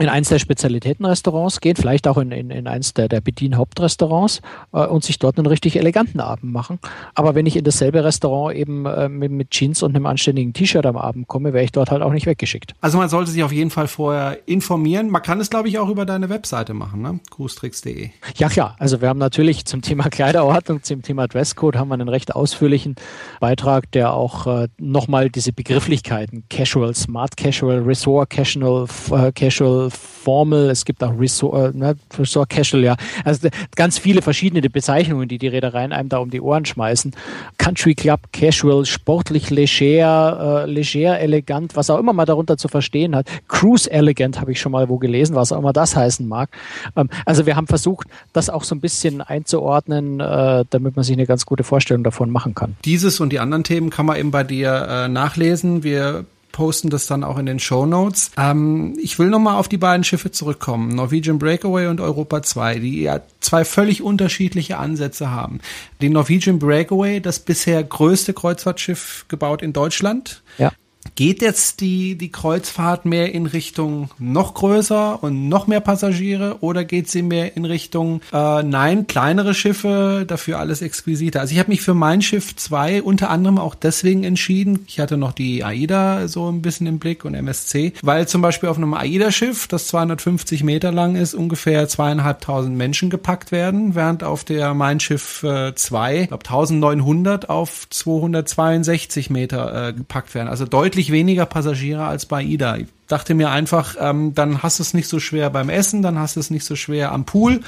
[0.00, 4.40] in eins der Spezialitätenrestaurants gehen, vielleicht auch in, in, in eins der, der Bedienhauptrestaurants
[4.72, 6.78] äh, und sich dort einen richtig eleganten Abend machen.
[7.14, 10.86] Aber wenn ich in dasselbe Restaurant eben äh, mit, mit Jeans und einem anständigen T-Shirt
[10.86, 12.74] am Abend komme, wäre ich dort halt auch nicht weggeschickt.
[12.80, 15.10] Also man sollte sich auf jeden Fall vorher informieren.
[15.10, 17.20] Man kann es, glaube ich, auch über deine Webseite machen, ne?
[17.30, 18.08] Cruistricks.de.
[18.36, 18.76] Ja, klar.
[18.78, 22.94] Also wir haben natürlich zum Thema Kleiderordnung, zum Thema Dresscode haben wir einen recht ausführlichen
[23.38, 30.70] Beitrag, der auch äh, nochmal diese Begrifflichkeiten Casual, Smart Casual, Resort Casual, äh, Casual, Formal,
[30.70, 32.96] es gibt auch Resort, äh, ne, Resort Casual, ja.
[33.24, 37.12] Also ganz viele verschiedene Bezeichnungen, die die Reedereien einem da um die Ohren schmeißen.
[37.58, 43.16] Country Club, Casual, sportlich, leger, äh, leger, elegant, was auch immer man darunter zu verstehen
[43.16, 43.26] hat.
[43.48, 46.50] Cruise Elegant habe ich schon mal wo gelesen, was auch immer das heißen mag.
[46.96, 51.14] Ähm, also wir haben versucht, das auch so ein bisschen einzuordnen, äh, damit man sich
[51.14, 52.76] eine ganz gute Vorstellung davon machen kann.
[52.84, 55.82] Dieses und die anderen Themen kann man eben bei dir äh, nachlesen.
[55.82, 56.24] Wir
[56.60, 58.32] posten das dann auch in den Show Notes.
[58.36, 63.00] Ähm, ich will nochmal auf die beiden Schiffe zurückkommen, Norwegian Breakaway und Europa 2, die
[63.00, 65.60] ja zwei völlig unterschiedliche Ansätze haben.
[66.02, 70.42] Die Norwegian Breakaway, das bisher größte Kreuzfahrtschiff gebaut in Deutschland.
[70.58, 70.70] Ja.
[71.14, 76.84] Geht jetzt die, die Kreuzfahrt mehr in Richtung noch größer und noch mehr Passagiere oder
[76.84, 81.40] geht sie mehr in Richtung, äh, nein, kleinere Schiffe, dafür alles exquisiter?
[81.40, 84.84] Also ich habe mich für mein Schiff 2 unter anderem auch deswegen entschieden.
[84.86, 88.68] Ich hatte noch die AIDA so ein bisschen im Blick und MSC, weil zum Beispiel
[88.68, 94.44] auf einem AIDA-Schiff, das 250 Meter lang ist, ungefähr zweieinhalbtausend Menschen gepackt werden, während auf
[94.44, 95.44] der Mein Schiff
[95.74, 100.48] 2, äh, glaube 1900 auf 262 Meter äh, gepackt werden.
[100.48, 102.76] Also deutlich deutlich weniger Passagiere als bei Ida.
[103.10, 106.36] Dachte mir einfach, ähm, dann hast du es nicht so schwer beim Essen, dann hast
[106.36, 107.60] du es nicht so schwer am Pool,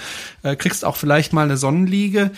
[0.45, 2.30] äh, kriegst auch vielleicht mal eine Sonnenliege.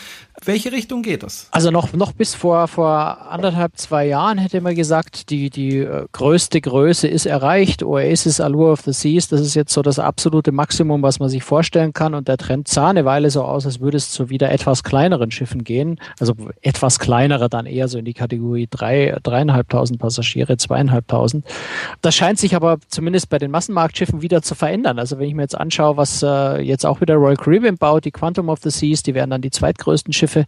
[0.43, 1.49] Welche Richtung geht das?
[1.51, 6.07] Also noch, noch bis vor, vor anderthalb, zwei Jahren hätte man gesagt, die, die äh,
[6.13, 7.83] größte Größe ist erreicht.
[7.83, 11.45] Oasis Allure of the Seas, das ist jetzt so das absolute Maximum, was man sich
[11.45, 12.15] vorstellen kann.
[12.15, 15.31] Und der Trend sah eine Weile so aus, als würde es zu wieder etwas kleineren
[15.31, 16.01] Schiffen gehen.
[16.19, 21.45] Also etwas kleinere dann eher so in die Kategorie drei, dreieinhalbtausend Passagiere, zweieinhalbtausend.
[22.01, 24.99] Das scheint sich aber zumindest bei den Massenmarktschiffen wieder zu verändern.
[24.99, 28.11] Also wenn ich mir jetzt anschaue, was äh, jetzt auch wieder Royal Caribbean baut, die
[28.11, 30.47] Quantum of the Seas, die werden dann die zweitgrößten Schiffe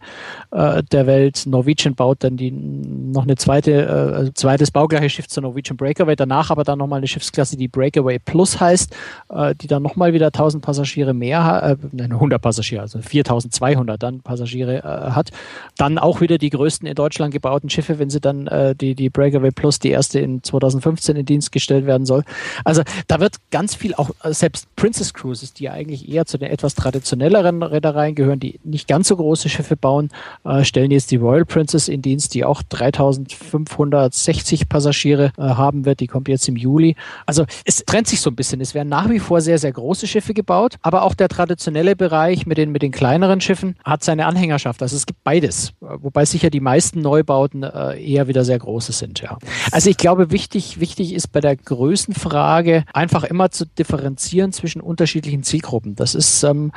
[0.51, 1.43] äh, der Welt.
[1.45, 6.15] Norwegian baut dann die noch eine zweite, äh, also zweites baugleiche Schiff zur Norwegian Breakaway.
[6.15, 8.95] Danach aber dann nochmal eine Schiffsklasse, die Breakaway Plus heißt,
[9.29, 14.77] äh, die dann nochmal wieder 1000 Passagiere mehr, äh, 100 Passagiere, also 4200 dann Passagiere
[14.77, 15.31] äh, hat.
[15.77, 19.09] Dann auch wieder die größten in Deutschland gebauten Schiffe, wenn sie dann äh, die, die
[19.09, 22.23] Breakaway Plus, die erste in 2015 in Dienst gestellt werden soll.
[22.63, 26.37] Also da wird ganz viel, auch äh, selbst Princess Cruises, die ja eigentlich eher zu
[26.37, 30.09] den etwas traditionelleren Reedereien gehören, die nicht ganz so große Schiffe bauen,
[30.43, 35.99] äh, stellen jetzt die Royal Princess in Dienst, die auch 3560 Passagiere äh, haben wird.
[35.99, 36.95] Die kommt jetzt im Juli.
[37.25, 38.61] Also es trennt sich so ein bisschen.
[38.61, 42.45] Es werden nach wie vor sehr, sehr große Schiffe gebaut, aber auch der traditionelle Bereich
[42.45, 44.81] mit den, mit den kleineren Schiffen hat seine Anhängerschaft.
[44.81, 49.21] Also es gibt beides, wobei sicher die meisten Neubauten äh, eher wieder sehr große sind.
[49.21, 49.37] Ja.
[49.71, 54.81] Also ich glaube, wichtig, wichtig ist bei der Größenfrage, Frage, einfach immer zu differenzieren zwischen
[54.81, 55.95] unterschiedlichen Zielgruppen.
[55.95, 56.71] Das ist ähm,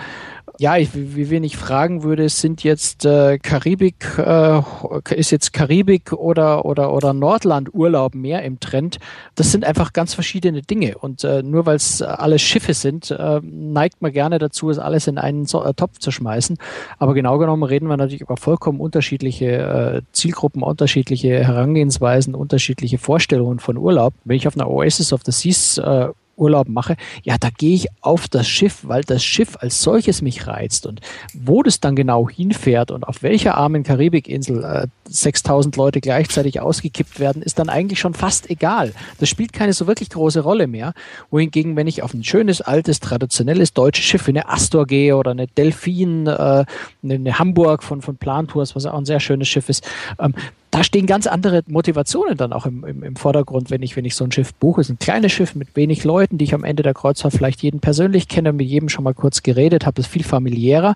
[0.60, 4.60] ja, ich, wie wenn ich fragen würde, sind jetzt äh, Karibik, äh,
[5.10, 7.70] ist jetzt Karibik oder, oder, oder Nordland
[8.14, 8.98] mehr im Trend?
[9.36, 10.98] Das sind einfach ganz verschiedene Dinge.
[10.98, 15.06] Und äh, nur weil es alles Schiffe sind, äh, neigt man gerne dazu, es alles
[15.06, 16.58] in einen so äh, Topf zu schmeißen.
[16.98, 23.60] Aber genau genommen reden wir natürlich über vollkommen unterschiedliche äh, Zielgruppen, unterschiedliche Herangehensweisen, unterschiedliche Vorstellungen
[23.60, 24.12] von Urlaub.
[24.24, 26.08] Wenn ich auf einer Oasis of the Seas äh,
[26.40, 30.46] Urlaub mache, ja, da gehe ich auf das Schiff, weil das Schiff als solches mich
[30.46, 30.86] reizt.
[30.86, 31.00] Und
[31.34, 37.20] wo das dann genau hinfährt und auf welcher armen Karibikinsel äh, 6000 Leute gleichzeitig ausgekippt
[37.20, 38.92] werden, ist dann eigentlich schon fast egal.
[39.18, 40.94] Das spielt keine so wirklich große Rolle mehr.
[41.30, 45.32] Wohingegen, wenn ich auf ein schönes, altes, traditionelles deutsches Schiff wie eine Astor gehe oder
[45.32, 46.64] eine Delfin, äh,
[47.02, 49.86] eine Hamburg von, von Plantours, was auch ein sehr schönes Schiff ist,
[50.18, 50.34] ähm,
[50.70, 54.14] da stehen ganz andere Motivationen dann auch im, im, im Vordergrund, wenn ich, wenn ich
[54.14, 54.80] so ein Schiff buche.
[54.80, 57.62] Es ist ein kleines Schiff mit wenig Leuten, die ich am Ende der Kreuzfahrt vielleicht
[57.62, 60.94] jeden persönlich kenne, mit jedem schon mal kurz geredet habe, ist viel familiärer.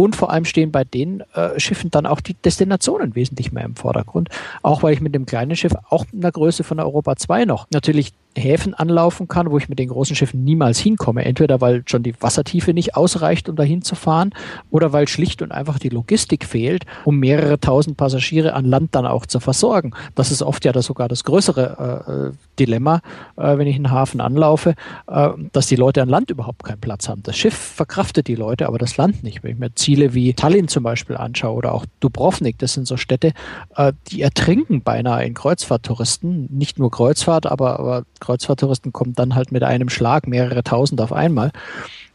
[0.00, 3.76] Und vor allem stehen bei den äh, Schiffen dann auch die Destinationen wesentlich mehr im
[3.76, 4.30] Vordergrund.
[4.62, 7.66] Auch weil ich mit dem kleinen Schiff auch in der Größe von Europa 2 noch
[7.70, 11.24] natürlich Häfen anlaufen kann, wo ich mit den großen Schiffen niemals hinkomme.
[11.24, 14.32] Entweder weil schon die Wassertiefe nicht ausreicht, um dahin zu fahren,
[14.70, 19.04] oder weil schlicht und einfach die Logistik fehlt, um mehrere tausend Passagiere an Land dann
[19.06, 19.92] auch zu versorgen.
[20.14, 23.00] Das ist oft ja das sogar das größere äh, äh Dilemma,
[23.36, 24.74] äh, wenn ich einen Hafen anlaufe,
[25.08, 27.22] äh, dass die Leute an Land überhaupt keinen Platz haben.
[27.22, 29.42] Das Schiff verkraftet die Leute, aber das Land nicht.
[29.42, 32.96] Wenn ich mir Ziele wie Tallinn zum Beispiel anschaue oder auch Dubrovnik, das sind so
[32.96, 33.32] Städte,
[33.74, 36.46] äh, die ertrinken beinahe in Kreuzfahrttouristen.
[36.48, 41.12] Nicht nur Kreuzfahrt, aber, aber Kreuzfahrttouristen kommen dann halt mit einem Schlag mehrere tausend auf
[41.12, 41.50] einmal.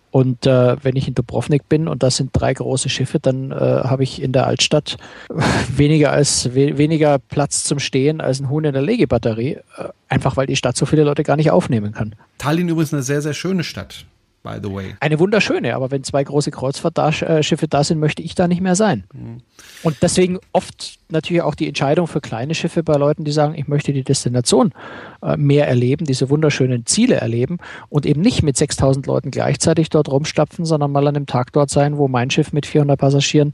[0.10, 3.56] Und äh, wenn ich in Dubrovnik bin und das sind drei große Schiffe, dann äh,
[3.56, 4.96] habe ich in der Altstadt
[5.76, 10.38] weniger als we weniger Platz zum Stehen als ein Huhn in der Legebatterie, äh, einfach
[10.38, 12.16] weil die Stadt so viele Leute gar nicht aufnehmen kann.
[12.38, 14.06] Tallinn übrigens eine sehr, sehr schöne Stadt
[14.46, 14.96] by the way.
[15.00, 19.04] Eine wunderschöne, aber wenn zwei große Kreuzfahrtschiffe da sind, möchte ich da nicht mehr sein.
[19.12, 19.42] Mhm.
[19.84, 23.68] Und deswegen oft natürlich auch die Entscheidung für kleine Schiffe bei Leuten, die sagen, ich
[23.68, 24.72] möchte die Destination
[25.22, 27.58] äh, mehr erleben, diese wunderschönen Ziele erleben
[27.90, 31.70] und eben nicht mit 6000 Leuten gleichzeitig dort rumstapfen, sondern mal an einem Tag dort
[31.70, 33.54] sein, wo mein Schiff mit 400 Passagieren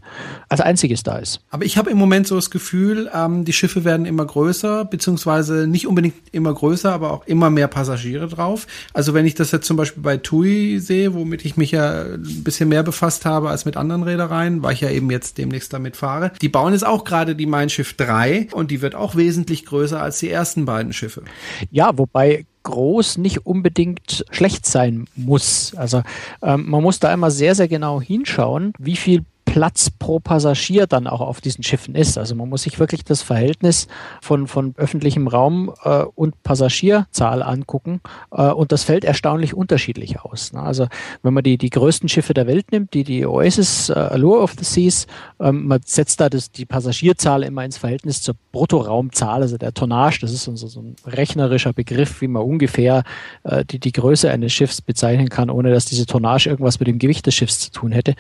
[0.50, 1.42] als einziges da ist.
[1.50, 5.68] Aber ich habe im Moment so das Gefühl, ähm, die Schiffe werden immer größer, beziehungsweise
[5.68, 8.68] nicht unbedingt immer größer, aber auch immer mehr Passagiere drauf.
[8.94, 12.44] Also wenn ich das jetzt zum Beispiel bei TUI sehe, womit ich mich ja ein
[12.44, 15.96] bisschen mehr befasst habe als mit anderen Reedereien, weil ich ja eben jetzt demnächst damit
[15.96, 16.32] fahre.
[16.42, 20.02] Die bauen jetzt auch gerade die Mein Schiff 3 und die wird auch wesentlich größer
[20.02, 21.24] als die ersten beiden Schiffe.
[21.70, 25.74] Ja, wobei groß nicht unbedingt schlecht sein muss.
[25.76, 26.04] Also
[26.42, 31.08] ähm, man muss da immer sehr, sehr genau hinschauen, wie viel Platz pro Passagier dann
[31.08, 32.18] auch auf diesen Schiffen ist.
[32.18, 33.88] Also man muss sich wirklich das Verhältnis
[34.22, 40.54] von, von öffentlichem Raum äh, und Passagierzahl angucken äh, und das fällt erstaunlich unterschiedlich aus.
[40.54, 40.62] Ne?
[40.62, 40.88] Also
[41.24, 44.54] wenn man die, die größten Schiffe der Welt nimmt, die, die Oasis äh, Allure of
[44.58, 45.08] the Seas,
[45.40, 50.20] ähm, man setzt da das, die Passagierzahl immer ins Verhältnis zur Bruttoraumzahl, also der Tonnage,
[50.22, 53.04] das ist so, so ein rechnerischer Begriff, wie man ungefähr
[53.44, 57.00] äh, die, die Größe eines Schiffs bezeichnen kann, ohne dass diese Tonnage irgendwas mit dem
[57.00, 58.16] Gewicht des Schiffs zu tun hätte.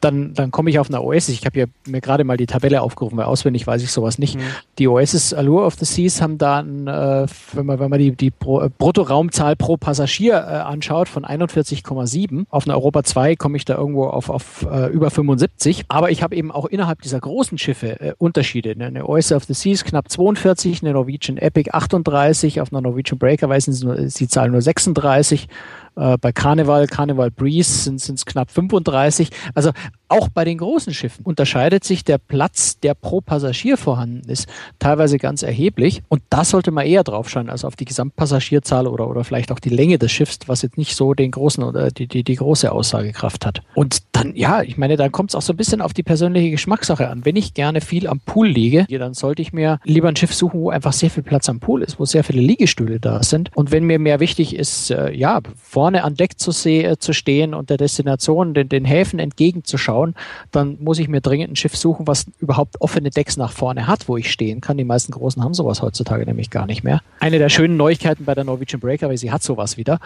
[0.00, 2.80] Dann, dann komme ich ich auf einer Oasis, ich habe mir gerade mal die Tabelle
[2.80, 4.36] aufgerufen, weil auswendig weiß ich sowas nicht.
[4.36, 4.42] Mhm.
[4.78, 8.12] Die Oasis Allure of the Seas haben da, ein, äh, wenn man, wenn man die,
[8.12, 12.46] die Pro, äh, Bruttoraumzahl pro Passagier äh, anschaut, von 41,7.
[12.48, 15.84] Auf einer Europa 2 komme ich da irgendwo auf, auf äh, über 75.
[15.88, 18.70] Aber ich habe eben auch innerhalb dieser großen Schiffe äh, Unterschiede.
[18.70, 23.48] Eine Oasis of the Seas knapp 42, eine Norwegian Epic 38, auf einer Norwegian Breaker
[23.60, 25.48] sie nur, die Zahl nur 36.
[25.96, 29.30] Äh, bei Carnival, Carnival Breeze sind es knapp 35.
[29.54, 29.70] Also
[30.08, 35.18] auch bei den großen Schiffen unterscheidet sich der Platz, der pro Passagier vorhanden ist, teilweise
[35.18, 36.02] ganz erheblich.
[36.08, 39.58] Und da sollte man eher drauf schauen, als auf die Gesamtpassagierzahl oder, oder vielleicht auch
[39.58, 42.70] die Länge des Schiffs, was jetzt nicht so den großen oder die, die, die große
[42.70, 43.62] Aussagekraft hat.
[43.74, 46.50] Und dann, ja, ich meine, dann kommt es auch so ein bisschen auf die persönliche
[46.50, 47.24] Geschmackssache an.
[47.24, 50.60] Wenn ich gerne viel am Pool liege, dann sollte ich mir lieber ein Schiff suchen,
[50.60, 53.50] wo einfach sehr viel Platz am Pool ist, wo sehr viele Liegestühle da sind.
[53.56, 55.40] Und wenn mir mehr wichtig ist, äh, ja,
[55.84, 60.14] vorne an Deck zu, äh, zu stehen und der Destination, den, den Häfen entgegenzuschauen, schauen,
[60.50, 64.08] dann muss ich mir dringend ein Schiff suchen, was überhaupt offene Decks nach vorne hat,
[64.08, 64.78] wo ich stehen kann.
[64.78, 67.02] Die meisten großen haben sowas heutzutage nämlich gar nicht mehr.
[67.20, 70.00] Eine der schönen Neuigkeiten bei der Norwegian Breakaway, sie hat sowas wieder,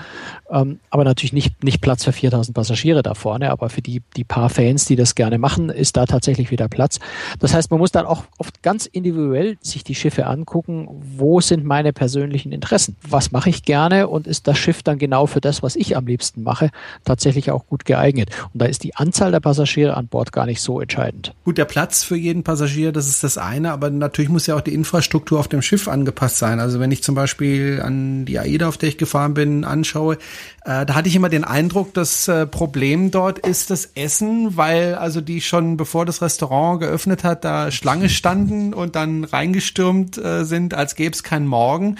[0.50, 4.24] ähm, aber natürlich nicht, nicht Platz für 4000 Passagiere da vorne, aber für die, die
[4.24, 6.98] paar Fans, die das gerne machen, ist da tatsächlich wieder Platz.
[7.38, 11.64] Das heißt, man muss dann auch oft ganz individuell sich die Schiffe angucken, wo sind
[11.64, 12.96] meine persönlichen Interessen?
[13.08, 16.06] Was mache ich gerne und ist das Schiff dann genau für das, was ich am
[16.06, 16.70] liebsten mache,
[17.04, 18.30] tatsächlich auch gut geeignet?
[18.52, 21.34] Und da ist die Anzahl der Passagiere Passagiere an Bord gar nicht so entscheidend.
[21.44, 24.60] Gut, der Platz für jeden Passagier, das ist das eine, aber natürlich muss ja auch
[24.60, 26.60] die Infrastruktur auf dem Schiff angepasst sein.
[26.60, 30.18] Also wenn ich zum Beispiel an die AIDA, auf der ich gefahren bin, anschaue,
[30.64, 34.94] äh, da hatte ich immer den Eindruck, das äh, Problem dort ist das Essen, weil
[34.94, 40.44] also die schon bevor das Restaurant geöffnet hat, da Schlange standen und dann reingestürmt äh,
[40.44, 41.96] sind, als gäbe es keinen Morgen.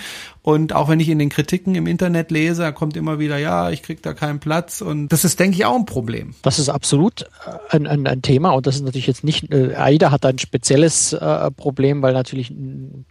[0.48, 3.82] Und auch wenn ich in den Kritiken im Internet lese, kommt immer wieder, ja, ich
[3.82, 4.80] krieg da keinen Platz.
[4.80, 6.34] Und das ist, denke ich, auch ein Problem.
[6.40, 8.52] Das ist absolut äh, ein, ein, ein Thema.
[8.52, 12.50] Und das ist natürlich jetzt nicht, äh, AIDA hat ein spezielles äh, Problem, weil natürlich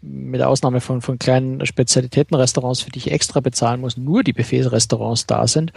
[0.02, 5.28] mit Ausnahme von, von kleinen Spezialitätenrestaurants, für die ich extra bezahlen muss, nur die Buffet-Restaurants
[5.28, 5.74] da sind.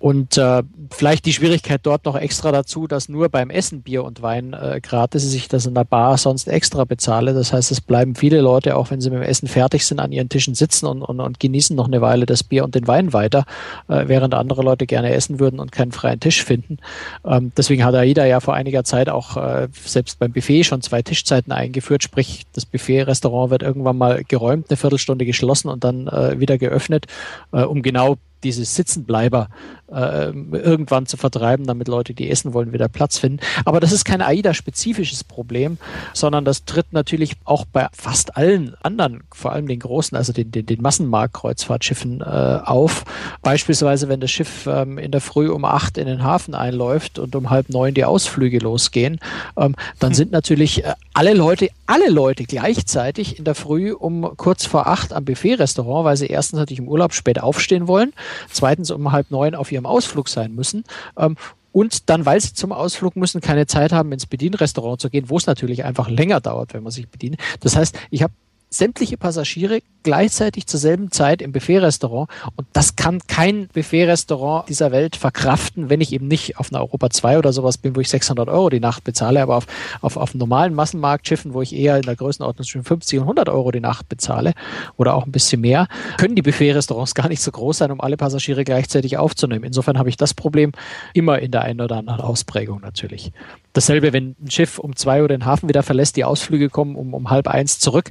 [0.00, 4.22] Und äh, vielleicht die Schwierigkeit dort noch extra dazu, dass nur beim Essen Bier und
[4.22, 7.32] Wein äh, gratis ist, ich das in der Bar sonst extra bezahle.
[7.32, 10.10] Das heißt, es bleiben viele Leute, auch wenn sie mit dem Essen fertig sind, an
[10.10, 12.86] ihren Tischen sitzen und und, und, und genießen noch eine Weile das Bier und den
[12.86, 13.44] Wein weiter,
[13.88, 16.78] äh, während andere Leute gerne essen würden und keinen freien Tisch finden.
[17.24, 21.02] Ähm, deswegen hat AIDA ja vor einiger Zeit auch äh, selbst beim Buffet schon zwei
[21.02, 26.38] Tischzeiten eingeführt, sprich das Buffet-Restaurant wird irgendwann mal geräumt, eine Viertelstunde geschlossen und dann äh,
[26.40, 27.06] wieder geöffnet,
[27.52, 28.16] äh, um genau
[28.46, 29.48] diese Sitzenbleiber
[29.92, 33.40] äh, irgendwann zu vertreiben, damit Leute, die essen wollen, wieder Platz finden.
[33.64, 35.78] Aber das ist kein AIDA-spezifisches Problem,
[36.12, 40.50] sondern das tritt natürlich auch bei fast allen anderen, vor allem den großen, also den,
[40.50, 43.04] den, den Massenmarkt-Kreuzfahrtschiffen äh, auf.
[43.42, 47.34] Beispielsweise, wenn das Schiff ähm, in der Früh um acht in den Hafen einläuft und
[47.34, 49.18] um halb neun die Ausflüge losgehen,
[49.56, 54.66] ähm, dann sind natürlich äh, alle Leute, alle Leute gleichzeitig in der Früh um kurz
[54.66, 58.12] vor acht am Buffet-Restaurant, weil sie erstens natürlich im Urlaub spät aufstehen wollen,
[58.50, 60.84] zweitens um halb neun auf ihrem Ausflug sein müssen.
[61.18, 61.36] Ähm,
[61.72, 65.36] und dann, weil sie zum Ausflug müssen, keine Zeit haben, ins Bedienrestaurant zu gehen, wo
[65.36, 67.36] es natürlich einfach länger dauert, wenn man sich bedient.
[67.60, 68.32] Das heißt, ich habe
[68.70, 72.30] sämtliche Passagiere gleichzeitig zur selben Zeit im Buffet-Restaurant.
[72.54, 77.10] Und das kann kein Buffet-Restaurant dieser Welt verkraften, wenn ich eben nicht auf einer Europa
[77.10, 79.66] 2 oder sowas bin, wo ich 600 Euro die Nacht bezahle, aber auf,
[80.02, 83.72] auf, auf normalen Massenmarktschiffen, wo ich eher in der Größenordnung zwischen 50 und 100 Euro
[83.72, 84.52] die Nacht bezahle
[84.96, 85.88] oder auch ein bisschen mehr,
[86.18, 89.64] können die Buffet-Restaurants gar nicht so groß sein, um alle Passagiere gleichzeitig aufzunehmen.
[89.64, 90.70] Insofern habe ich das Problem
[91.14, 93.32] immer in der einen oder anderen Ausprägung natürlich.
[93.76, 97.14] Dasselbe, wenn ein Schiff um zwei Uhr den Hafen wieder verlässt, die Ausflüge kommen um,
[97.14, 98.10] um halb eins zurück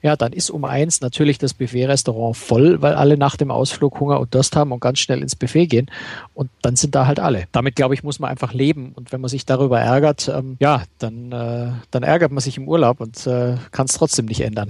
[0.00, 4.20] ja, dann ist um eins natürlich das Buffet-Restaurant voll, weil alle nach dem Ausflug Hunger
[4.20, 5.90] und Durst haben und ganz schnell ins Buffet gehen.
[6.34, 7.48] Und dann sind da halt alle.
[7.50, 8.92] Damit, glaube ich, muss man einfach leben.
[8.94, 12.68] Und wenn man sich darüber ärgert, ähm, ja, dann, äh, dann ärgert man sich im
[12.68, 14.68] Urlaub und äh, kann es trotzdem nicht ändern.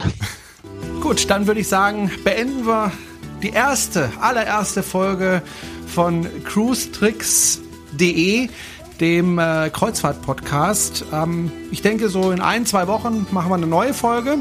[1.03, 2.91] Gut, dann würde ich sagen, beenden wir
[3.43, 5.43] die erste, allererste Folge
[5.87, 8.49] von cruestricks.de
[9.01, 11.05] dem äh, Kreuzfahrt-Podcast.
[11.13, 14.39] Ähm, ich denke, so in ein, zwei Wochen machen wir eine neue Folge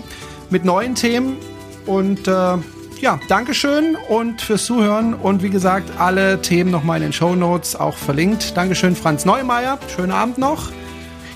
[0.50, 1.38] mit neuen Themen.
[1.86, 2.58] Und äh,
[3.00, 5.14] ja, Dankeschön und fürs Zuhören.
[5.14, 8.58] Und wie gesagt, alle Themen nochmal in den Show Notes auch verlinkt.
[8.58, 9.78] Dankeschön, Franz Neumeier.
[9.96, 10.72] Schönen Abend noch.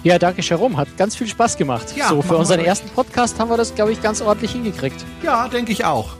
[0.03, 0.78] Ja, danke, Jerome.
[0.78, 1.93] Hat ganz viel Spaß gemacht.
[1.95, 5.05] Ja, so, für unseren ersten Podcast haben wir das, glaube ich, ganz ordentlich hingekriegt.
[5.22, 6.15] Ja, denke ich auch.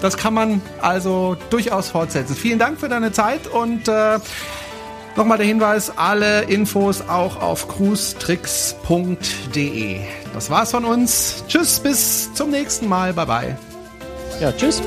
[0.00, 2.34] Das kann man also durchaus fortsetzen.
[2.34, 4.18] Vielen Dank für deine Zeit und äh,
[5.16, 10.00] Nochmal der Hinweis, alle Infos auch auf cruestricks.de.
[10.34, 11.42] Das war's von uns.
[11.48, 13.14] Tschüss, bis zum nächsten Mal.
[13.14, 13.56] Bye bye.
[14.40, 14.82] Ja, tschüss.